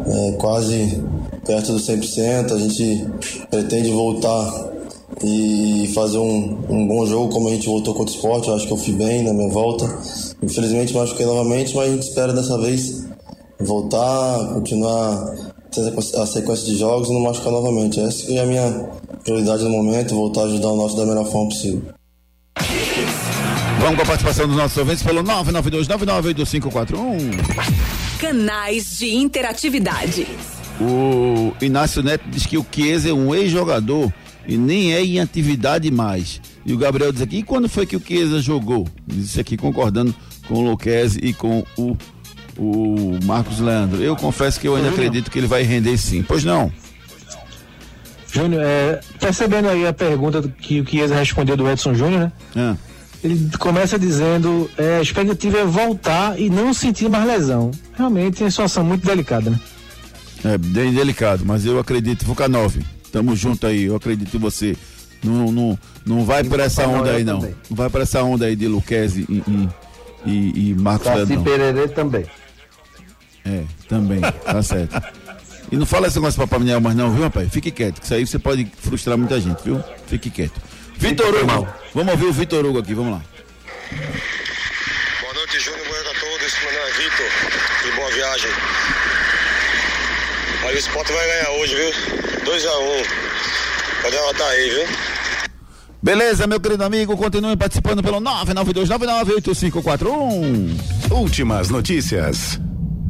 [0.06, 1.02] é, quase
[1.44, 2.52] perto do 100%.
[2.52, 3.06] A gente
[3.50, 4.66] pretende voltar
[5.22, 8.48] e fazer um, um bom jogo como a gente voltou contra o esporte.
[8.48, 9.86] Eu acho que eu fui bem na minha volta.
[10.42, 13.06] Infelizmente machuquei novamente, mas a gente espera dessa vez
[13.58, 15.54] voltar, continuar
[16.16, 18.00] a sequência de jogos e não machucar novamente.
[18.00, 18.88] Essa é a minha
[19.24, 21.82] prioridade no momento, voltar a ajudar o nosso da melhor forma possível.
[23.80, 28.16] Vamos com a participação dos nossos ouvintes pelo 992998541.
[28.18, 30.26] Canais de interatividade.
[30.80, 34.12] O Inácio Neto diz que o Chiesa é um ex-jogador
[34.46, 36.40] e nem é em atividade mais.
[36.64, 38.86] E o Gabriel diz aqui, e quando foi que o Chiesa jogou?
[39.06, 40.14] Diz isso aqui concordando
[40.48, 41.96] com o Luquezzi e com o,
[42.56, 44.02] o Marcos Leandro.
[44.02, 46.22] Eu confesso que eu ainda acredito que ele vai render sim.
[46.22, 46.72] Pois não?
[48.32, 52.76] Júnior, é, percebendo aí a pergunta que o Chiesa respondeu do Edson Júnior, né?
[53.24, 57.70] Ele começa dizendo, é, a expectativa é voltar e não sentir mais lesão.
[57.96, 59.58] Realmente é uma situação muito delicada, né?
[60.44, 62.84] É bem delicado, mas eu acredito, Fuca 9.
[63.10, 64.76] Tamo junto aí, eu acredito em você.
[65.24, 67.40] Não, não, não vai por essa onda aí, não.
[67.40, 69.68] Não vai por essa onda aí de Luquezzi e, e,
[70.26, 71.42] e, e Marcos Leandro.
[71.42, 72.26] Pererê também.
[73.46, 75.00] É, também, tá certo.
[75.70, 77.48] E não fala esse negócio pra Paminel mais não, viu, rapaz?
[77.50, 79.82] Fique quieto, que isso aí você pode frustrar muita gente, viu?
[80.06, 80.60] Fique quieto.
[80.98, 83.22] Vitor Hugo, vamos ouvir o Vitor Hugo aqui, vamos lá.
[85.20, 85.86] Boa noite, Júnior.
[85.86, 86.54] Boa noite a todos.
[86.62, 87.26] Meu nome é Vitor.
[87.86, 88.50] E boa viagem.
[90.64, 91.90] Aí o Sport vai ganhar hoje, viu?
[92.44, 93.06] 2x1.
[94.02, 94.86] Pode derrotar aí, viu?
[96.02, 101.10] Beleza, meu querido amigo, continue participando pelo 992998541.
[101.10, 102.60] Últimas notícias.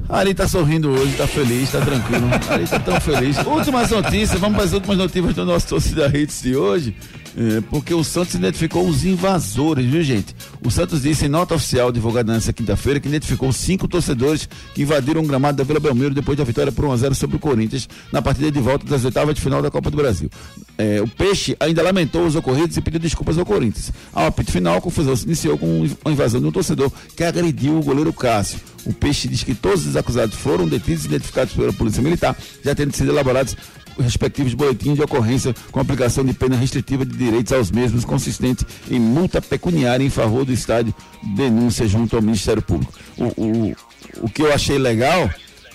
[0.09, 2.29] Ari tá sorrindo hoje, tá feliz, tá tranquilo.
[2.49, 3.39] Ari tá tão feliz.
[3.45, 6.95] Últimas notícias, vamos para as últimas notícias do nosso torcida Hits de hoje.
[7.37, 10.35] É, porque o Santos identificou os invasores, viu, gente?
[10.65, 15.21] O Santos disse em nota oficial divulgada nesta quinta-feira que identificou cinco torcedores que invadiram
[15.21, 17.87] o gramado da Vila Belmiro depois da vitória por 1 a 0 sobre o Corinthians
[18.11, 20.31] na partida de volta das oitavas de final da Copa do Brasil.
[20.79, 23.93] É, o Peixe ainda lamentou os ocorridos e pediu desculpas ao Corinthians.
[24.15, 27.79] Ao apito final, a confusão se iniciou com a invasão de um torcedor que agrediu
[27.79, 28.59] o goleiro Cássio.
[28.87, 32.75] O Peixe diz que todos os acusados foram detidos e identificados pela Polícia Militar, já
[32.75, 37.53] tendo sido elaborados os respectivos boletins de ocorrência com aplicação de pena restritiva de direitos
[37.53, 40.95] aos mesmos, consistente em multa pecuniária em favor do estádio,
[41.35, 42.93] denúncia junto ao Ministério Público.
[43.17, 43.77] O, o,
[44.23, 45.31] o que eu achei legal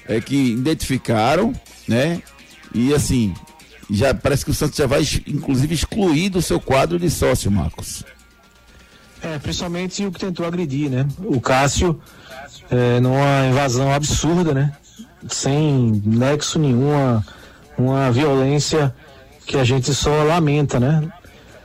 [0.07, 1.53] é que identificaram,
[1.87, 2.21] né?
[2.73, 3.33] E assim,
[3.89, 8.03] já parece que o Santos já vai, inclusive, excluir do seu quadro de sócio, Marcos.
[9.21, 11.05] É, principalmente o que tentou agredir, né?
[11.19, 11.99] O Cássio,
[12.69, 14.73] é, numa invasão absurda, né?
[15.27, 17.23] Sem nexo nenhuma,
[17.87, 18.93] uma violência
[19.45, 21.07] que a gente só lamenta, né?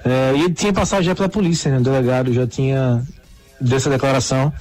[0.05, 1.79] É, e ele tinha passagem já pela polícia, né?
[1.79, 3.03] O delegado já tinha
[3.61, 4.53] dessa declaração.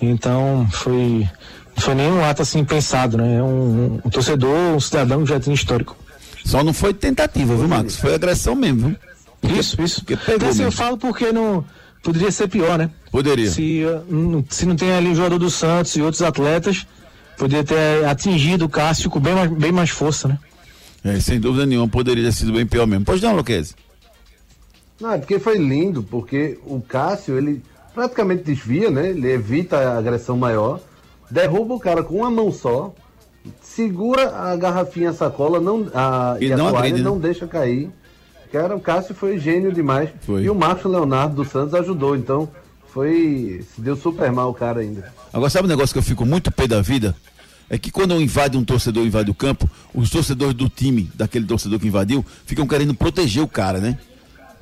[0.00, 1.28] Então foi
[1.76, 3.36] não foi nenhum ato assim pensado, né?
[3.36, 5.96] É um, um torcedor, um cidadão que já tinha histórico.
[6.44, 7.96] Só não foi tentativa, viu, Marcos?
[7.96, 8.96] Foi agressão mesmo, viu?
[9.40, 10.02] Porque, Isso, isso.
[10.28, 11.64] Então, assim, eu falo porque não
[12.02, 12.88] poderia ser pior, né?
[13.10, 13.50] Poderia.
[13.50, 16.86] Se, não- se não tem ali o jogador do Santos e outros atletas,
[17.36, 20.38] poderia ter atingido o Cássio com bem mais, bem mais força, né?
[21.04, 23.04] É, sem dúvida nenhuma, poderia ter sido bem pior mesmo.
[23.04, 23.74] Pode dar, Luquezzi?
[25.00, 27.62] Não, é porque foi lindo, porque o Cássio, ele
[27.94, 29.10] praticamente desvia, né?
[29.10, 30.80] Ele evita a agressão maior,
[31.30, 32.94] derruba o cara com uma mão só,
[33.62, 37.04] segura a garrafinha, a sacola, não, a, E e, a não toalha, agride, né?
[37.08, 37.90] não deixa cair.
[38.50, 40.08] Cara, o Cássio foi gênio demais.
[40.22, 40.42] Foi.
[40.42, 42.48] E o Marcos Leonardo dos Santos ajudou, então
[42.88, 43.64] foi.
[43.74, 45.12] Se deu super mal o cara ainda.
[45.32, 47.14] Agora, sabe um negócio que eu fico muito pé da vida?
[47.68, 51.80] É que quando invade um torcedor, invade o campo, os torcedores do time, daquele torcedor
[51.80, 53.98] que invadiu, ficam querendo proteger o cara, né?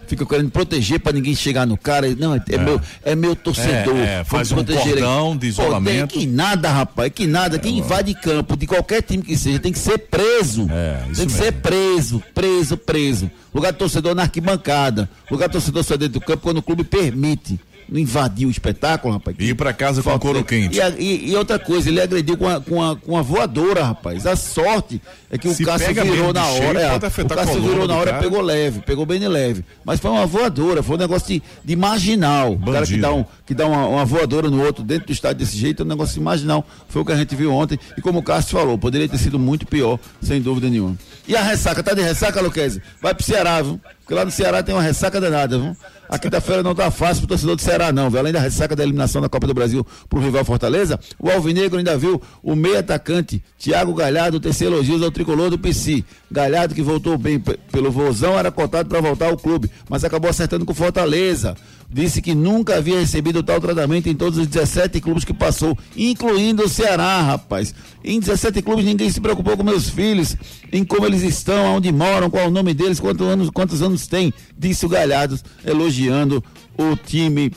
[0.07, 2.15] Ficam querendo proteger pra ninguém chegar no cara.
[2.15, 3.97] Não, é, é meu, é meu torcedor.
[3.97, 6.13] É, é, faz um vamos proteger ele." cordão de Pô, isolamento.
[6.13, 7.13] tem que nada, rapaz.
[7.15, 7.59] Que nada.
[7.59, 10.69] Quem invade campo de qualquer time que seja tem que ser preso.
[11.17, 13.31] tem que ser preso, preso, preso.
[13.55, 15.09] Lugar torcedor na arquibancada.
[15.31, 17.59] Lugar torcedor só dentro do campo quando o clube permite.
[17.89, 19.37] Não invadir o espetáculo, rapaz.
[19.39, 20.77] Ir pra casa com Falta- couro quente.
[20.77, 23.85] E, a- e- e outra coisa, ele agrediu com a, com, a, com a voadora,
[23.85, 24.27] rapaz.
[24.27, 26.81] A sorte é que Se o Cássio pega virou de na hora.
[26.81, 28.23] é, o a Cássio virou na hora, cara.
[28.23, 29.65] pegou leve, pegou bem de leve.
[29.85, 32.53] Mas foi uma voadora, foi um negócio de, de marginal.
[32.53, 33.03] O cara que Bandido.
[33.03, 35.85] dá, um, que dá uma, uma voadora no outro dentro do estádio desse jeito é
[35.85, 36.67] um negócio marginal.
[36.89, 37.79] Foi o que a gente viu ontem.
[37.97, 40.97] E como o Cássio falou, poderia ter sido muito pior, sem dúvida nenhuma.
[41.29, 42.83] E a ressaca, tá de ressaca, Luquezzi?
[43.01, 43.81] Vai pro Ceará, viu?
[44.05, 45.75] Porque lá no Ceará tem uma ressaca danada, viu?
[46.11, 48.19] A quinta-feira não tá fácil pro torcedor do Ceará, não, viu?
[48.21, 51.97] Além da ressaca da eliminação da Copa do Brasil pro rival Fortaleza, o Alvinegro ainda
[51.97, 56.05] viu o meio atacante Thiago Galhardo tecer elogios ao tricolor do PC.
[56.31, 60.29] Galhardo, que voltou bem pe- pelo vozão, era cotado para voltar ao clube, mas acabou
[60.29, 61.57] acertando com Fortaleza.
[61.95, 66.65] Disse que nunca havia recebido tal tratamento em todos os 17 clubes que passou, incluindo
[66.65, 67.73] o Ceará, rapaz.
[68.03, 70.37] Em 17 clubes ninguém se preocupou com meus filhos,
[70.73, 74.35] em como eles estão, aonde moram, qual o nome deles, quantos anos, quantos anos tem,
[74.59, 76.43] disse o Galhardo, elogiando
[76.77, 77.53] o time,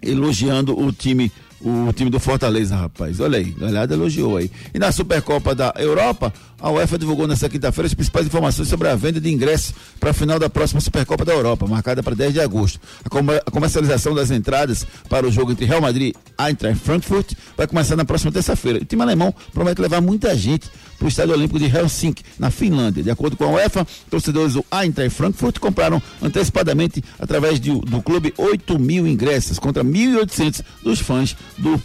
[0.00, 3.20] elogiando o time o time do Fortaleza, rapaz.
[3.20, 4.50] Olha aí, Galhardo elogiou aí.
[4.72, 8.94] E na Supercopa da Europa, a UEFA divulgou nesta quinta-feira as principais informações sobre a
[8.96, 12.40] venda de ingressos para a final da próxima Supercopa da Europa, marcada para 10 de
[12.40, 12.80] agosto.
[13.04, 17.32] A, comer- a comercialização das entradas para o jogo entre Real Madrid e Eintracht Frankfurt
[17.56, 18.78] vai começar na próxima terça-feira.
[18.78, 23.02] O time alemão promete levar muita gente para o Estádio Olímpico de Helsinki, na Finlândia.
[23.02, 28.34] De acordo com a UEFA, torcedores do Eintracht Frankfurt compraram antecipadamente, através de- do clube,
[28.36, 31.80] 8 mil ingressos, contra 1.800 dos fãs do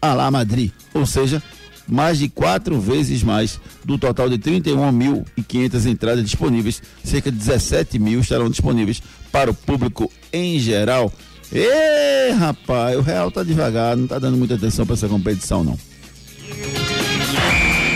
[0.00, 0.70] Alá Madrid.
[0.94, 1.42] Ou seja,
[1.90, 6.82] mais de quatro vezes mais do total de 31.500 entradas disponíveis.
[7.02, 9.02] Cerca de 17 mil estarão disponíveis
[9.32, 11.12] para o público em geral.
[11.52, 15.76] Ê, rapaz, o Real tá devagar, não tá dando muita atenção para essa competição, não.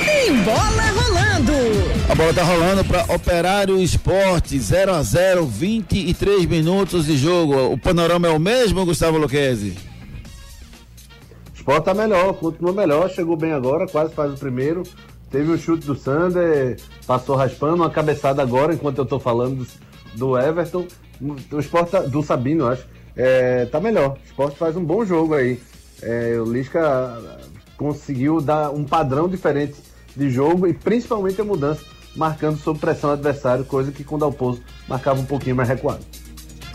[0.04, 1.52] Tem bola rolando.
[2.08, 7.72] A bola tá rolando para Operário Esporte, 0 a 0 23 minutos de jogo.
[7.72, 9.93] O panorama é o mesmo, Gustavo Luquezzi?
[11.66, 14.82] O Sport tá melhor, continua melhor, chegou bem agora, quase faz o primeiro.
[15.30, 19.66] Teve um chute do Sander, passou raspando, uma cabeçada agora, enquanto eu tô falando
[20.14, 20.86] do, Everton.
[21.50, 22.84] O Sport tá- do Sabino, acho.
[23.16, 24.18] É, tá melhor.
[24.22, 25.58] O Sport faz um bom jogo aí.
[26.02, 27.18] É, o Lisca
[27.78, 29.76] conseguiu dar um padrão diferente
[30.14, 31.80] de jogo e principalmente a mudança,
[32.14, 36.04] marcando sob pressão adversário, coisa que com o Dalpozo marcava um pouquinho mais recuado.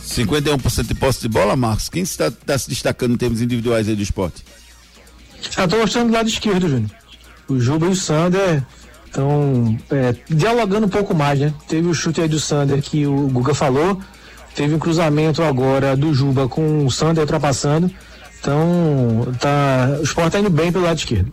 [0.01, 1.89] 51% de posse de bola, Marcos.
[1.89, 4.48] Quem está tá se destacando em termos individuais aí do esporte?
[5.57, 6.89] Eu tô mostrando do lado esquerdo, Júnior.
[7.47, 8.63] O Juba e o Sander
[9.05, 11.53] estão é, dialogando um pouco mais, né?
[11.67, 13.99] Teve o chute aí do Sander que o Guga falou.
[14.55, 17.91] Teve um cruzamento agora do Juba com o Sander ultrapassando.
[18.39, 21.31] Então, tá, o esporte tá indo bem pelo lado esquerdo.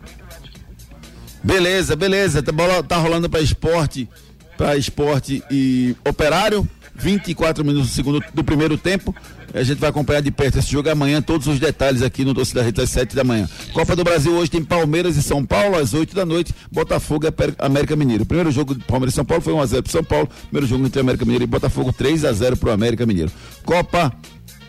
[1.43, 2.43] Beleza, beleza.
[2.47, 4.09] A bola tá rolando para esporte,
[4.57, 6.69] para esporte e operário.
[6.99, 9.15] 24 minutos do segundo do primeiro tempo.
[9.57, 12.55] A gente vai acompanhar de perto esse jogo amanhã, todos os detalhes aqui no Doce
[12.55, 13.49] da Rede às 7 da manhã.
[13.73, 17.33] Copa do Brasil hoje tem Palmeiras e São Paulo às 8 da noite, Botafogo e
[17.59, 18.25] América Mineiro.
[18.25, 20.29] O primeiro jogo de Palmeiras e São Paulo foi 1 a 0 pro São Paulo,
[20.51, 23.33] primeiro jogo entre América Mineiro e Botafogo 3 a 0 pro América Mineiro.
[23.65, 24.13] Copa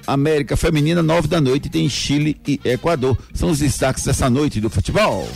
[0.08, 3.18] América Feminina 9 da noite tem Chile e Equador.
[3.34, 5.28] São os destaques dessa noite do futebol.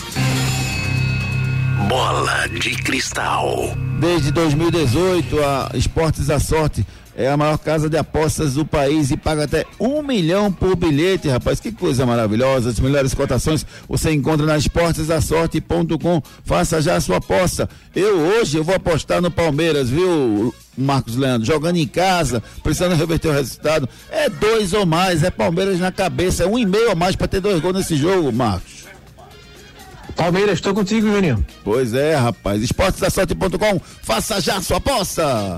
[1.89, 3.75] Bola de cristal.
[3.99, 6.85] Desde 2018, a Esportes da Sorte
[7.15, 11.27] é a maior casa de apostas do país e paga até um milhão por bilhete,
[11.27, 11.59] rapaz.
[11.59, 12.69] Que coisa maravilhosa.
[12.69, 16.21] As melhores cotações você encontra na esportesdasorte.com.
[16.43, 17.69] Faça já a sua aposta.
[17.95, 21.45] Eu hoje eu vou apostar no Palmeiras, viu, Marcos Leandro?
[21.45, 23.89] Jogando em casa, precisando reverter o resultado.
[24.09, 26.43] É dois ou mais, é Palmeiras na cabeça.
[26.43, 28.81] É um e meio ou mais para ter dois gols nesse jogo, Marcos.
[30.15, 31.45] Palmeiras, estou contigo, Juninho.
[31.63, 32.61] Pois é, rapaz.
[32.61, 33.79] Esportesdasorte.com.
[34.01, 35.57] Faça já a sua aposta.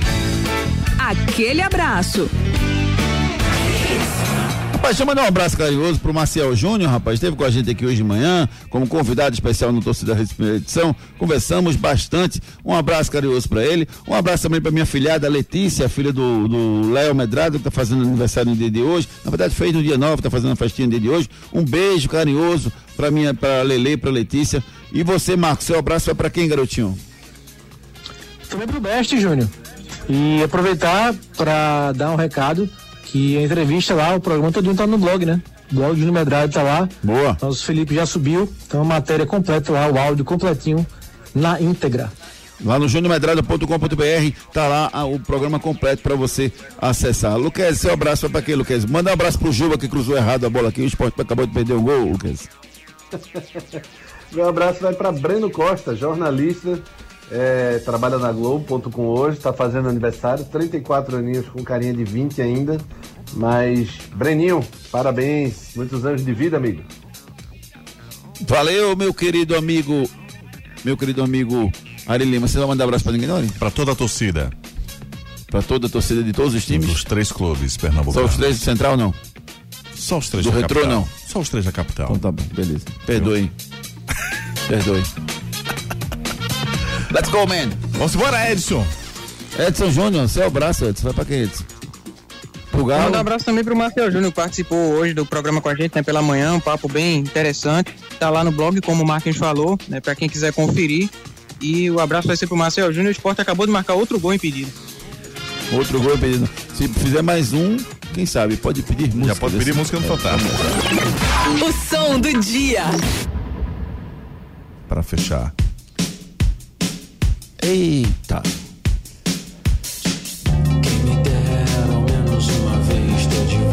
[1.11, 2.29] Aquele abraço.
[4.71, 7.15] Rapaz, deixa eu mandar um abraço carinhoso pro Marcel Júnior, rapaz.
[7.15, 10.59] Esteve com a gente aqui hoje de manhã, como convidado especial no Torcida Rede Primeira
[10.59, 10.95] Edição.
[11.17, 12.41] Conversamos bastante.
[12.63, 13.89] Um abraço carinhoso para ele.
[14.07, 18.03] Um abraço também para minha filhada Letícia, filha do, do Léo Medrado, que tá fazendo
[18.03, 19.09] aniversário no dia de hoje.
[19.25, 21.29] Na verdade, fez no dia 9, tá fazendo a festinha no dia de hoje.
[21.51, 24.63] Um beijo carinhoso para minha, para Lele, para Letícia.
[24.93, 26.97] E você, Marcos, seu abraço vai para quem, garotinho?
[28.49, 29.49] Também pro Best, Júnior.
[30.13, 32.69] E aproveitar para dar um recado
[33.05, 35.41] que a entrevista lá, o programa todo tá no blog, né?
[35.71, 36.89] O blog Júnior Medrado tá lá.
[37.01, 37.37] Boa.
[37.41, 40.85] Nosso Felipe já subiu, então a matéria completa lá, o áudio completinho
[41.33, 42.11] na íntegra.
[42.65, 47.37] Lá no juniormedrado.com.br tá lá ah, o programa completo para você acessar.
[47.37, 48.83] Luquez, seu abraço para quem, Luquez?
[48.83, 50.81] Manda um abraço pro Juba que cruzou errado a bola aqui.
[50.81, 52.49] O esporte acabou de perder o gol, Luquez.
[54.33, 56.81] Meu abraço vai para Breno Costa, jornalista,
[57.29, 62.77] é, trabalha na Globo.com hoje, está fazendo aniversário, 34 aninhos com carinha de 20 ainda.
[63.33, 64.61] Mas, Breninho,
[64.91, 66.81] parabéns, muitos anos de vida, amigo.
[68.47, 70.09] Valeu, meu querido amigo.
[70.83, 71.71] Meu querido amigo
[72.07, 72.47] Ari Lima.
[72.47, 73.47] Você vai mandar abraço pra ninguém, não?
[73.49, 74.49] Pra toda a torcida.
[75.47, 76.87] Pra toda a torcida de todos os times?
[76.87, 78.31] Dos três clubes Só pernambucanos.
[78.31, 79.13] os três do Central, não?
[79.93, 80.99] Só os três Do da Retrô, capital.
[81.01, 81.07] não?
[81.27, 82.07] Só os três da capital.
[82.15, 82.85] Então tá bom, beleza.
[83.05, 83.51] Perdoe.
[84.67, 85.03] Perdoe.
[87.13, 87.69] Let's go, man.
[87.91, 88.85] Vamos embora, Edson.
[89.59, 91.03] Edson Júnior, seu abraço, Edson.
[91.03, 91.63] Vai pra quem, Edson?
[92.71, 93.03] Pro Galo.
[93.03, 95.93] Manda um abraço também pro Marcel Júnior, que participou hoje do programa com a gente,
[95.93, 97.93] né, pela manhã, um papo bem interessante.
[98.17, 101.09] Tá lá no blog, como o Marquinhos falou, né, pra quem quiser conferir.
[101.59, 103.09] E o abraço vai ser pro Marcel Júnior.
[103.09, 104.71] O esporte acabou de marcar outro gol impedido.
[105.73, 106.49] Outro gol pedido.
[106.73, 107.77] Se fizer mais um,
[108.13, 109.33] quem sabe, pode pedir música.
[109.33, 110.51] Já pode pedir música no Fantástico.
[111.65, 112.85] O som do dia.
[114.87, 115.53] Para fechar.
[117.61, 118.41] Eita.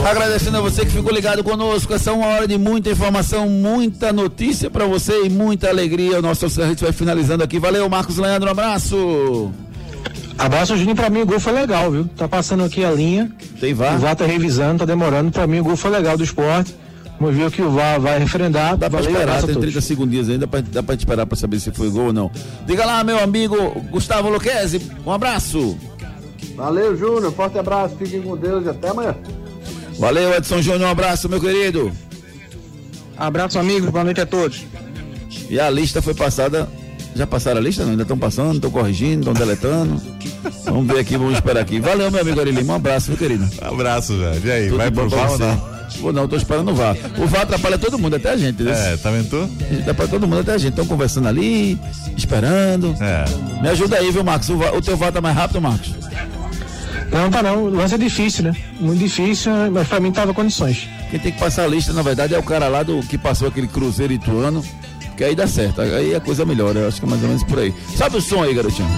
[0.05, 1.93] Agradecendo a você que ficou ligado conosco.
[1.93, 6.19] Essa é uma hora de muita informação, muita notícia pra você e muita alegria.
[6.19, 7.59] O nosso a gente vai finalizando aqui.
[7.59, 8.49] Valeu, Marcos Leandro.
[8.49, 9.53] Um abraço.
[10.39, 12.09] Abraço, Juninho, pra mim o gol foi legal, viu?
[12.17, 13.31] Tá passando aqui a linha.
[13.61, 13.97] Tem VAR?
[13.97, 15.31] O VAR tá revisando, tá demorando.
[15.33, 16.75] Pra mim o gol foi legal do esporte.
[17.21, 18.77] Vamos ver o que o VAR vai referendar.
[18.77, 19.63] Dá pra esperar, tem todos.
[19.63, 22.31] 30 segundinhos ainda, dá pra, dá pra esperar pra saber se foi gol ou não.
[22.67, 23.57] Diga lá, meu amigo
[23.91, 25.77] Gustavo Luquezzi, um abraço.
[26.57, 29.17] Valeu, Júnior, forte abraço, fiquem com Deus e até amanhã.
[29.99, 31.91] Valeu, Edson Júnior, um abraço, meu querido.
[33.17, 34.65] Abraço, amigos, boa noite a todos.
[35.51, 36.69] E a lista foi passada.
[37.17, 37.83] Já passaram a lista?
[37.83, 40.01] Não, ainda estão passando, estão corrigindo, estão deletando.
[40.65, 41.81] Vamos ver aqui, vamos esperar aqui.
[41.81, 43.49] Valeu, meu amigo Ari Lima, um abraço, meu querido.
[43.61, 44.47] Abraço, velho.
[44.47, 45.78] E aí, Tudo vai pro ou não?
[46.01, 46.97] Vou não, tô esperando o VAR.
[47.19, 48.63] O VAR atrapalha todo mundo, até a gente.
[48.63, 48.93] né?
[48.93, 49.51] É, tá vendo tu?
[49.81, 50.71] Atrapalha todo mundo, até a gente.
[50.71, 51.79] Estão conversando ali,
[52.17, 52.95] esperando.
[53.01, 53.25] É.
[53.63, 54.49] Me ajuda aí, viu, Marcos?
[54.51, 55.91] O, VAR- o teu VAR tá mais rápido, Marcos?
[57.11, 57.65] Não, tá não.
[57.65, 58.53] O lance é difícil, né?
[58.79, 60.87] Muito difícil, mas pra mim tava condições.
[61.11, 63.49] Quem tem que passar a lista, na verdade, é o cara lá do que passou
[63.49, 64.63] aquele Cruzeiro Ituano,
[65.17, 65.81] que aí dá certo.
[65.81, 66.81] Aí a coisa melhora.
[66.81, 67.73] Eu acho que é mais ou menos por aí.
[67.97, 68.89] Sabe o som aí, garotinho?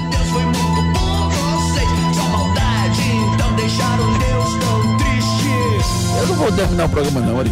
[6.41, 7.51] Vou terminar o programa não, Ari.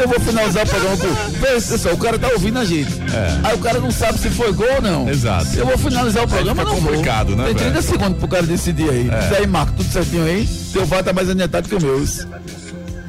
[0.00, 1.38] Eu vou finalizar o programa com.
[1.40, 2.90] Pensa só, o cara tá ouvindo a gente.
[3.12, 3.40] É.
[3.42, 5.08] Aí o cara não sabe se foi gol ou não.
[5.08, 5.46] Exato.
[5.56, 6.90] Eu vou finalizar o programa, não vou.
[6.92, 7.82] complicado, né, Tem 30 velho?
[7.82, 9.10] segundos pro cara decidir aí.
[9.10, 9.24] É.
[9.26, 10.48] Isso aí, Marco, tudo certinho aí.
[10.72, 12.02] Teu VAR tá mais adiantado que o meu.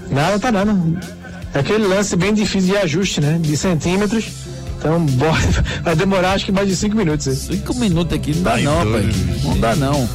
[0.10, 0.76] Nada, tá nada.
[1.54, 3.38] É aquele lance bem difícil de ajuste, né?
[3.40, 4.26] De centímetros.
[4.82, 7.28] Então, bora, vai demorar acho que mais de cinco minutos.
[7.28, 7.36] aí.
[7.36, 9.10] Cinco minutos aqui, não dá Ai, não, pai.
[9.44, 10.10] Não dá não.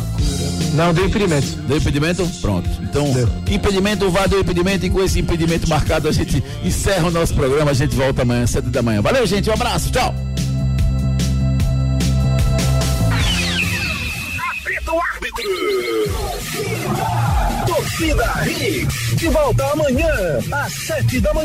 [0.74, 1.46] Não, deu impedimento.
[1.68, 2.26] Deu impedimento?
[2.42, 2.68] Pronto.
[2.82, 3.06] Então,
[3.48, 7.32] impedimento, o VAR deu impedimento e com esse impedimento marcado a gente encerra o nosso
[7.34, 7.70] programa.
[7.70, 9.00] A gente volta amanhã, sete da manhã.
[9.00, 9.48] Valeu, gente.
[9.48, 9.90] Um abraço.
[9.90, 10.14] Tchau.
[14.60, 15.46] Apita o árbitro.
[17.66, 20.12] Torcida Hits, de volta amanhã,
[20.52, 21.44] às sete da manhã.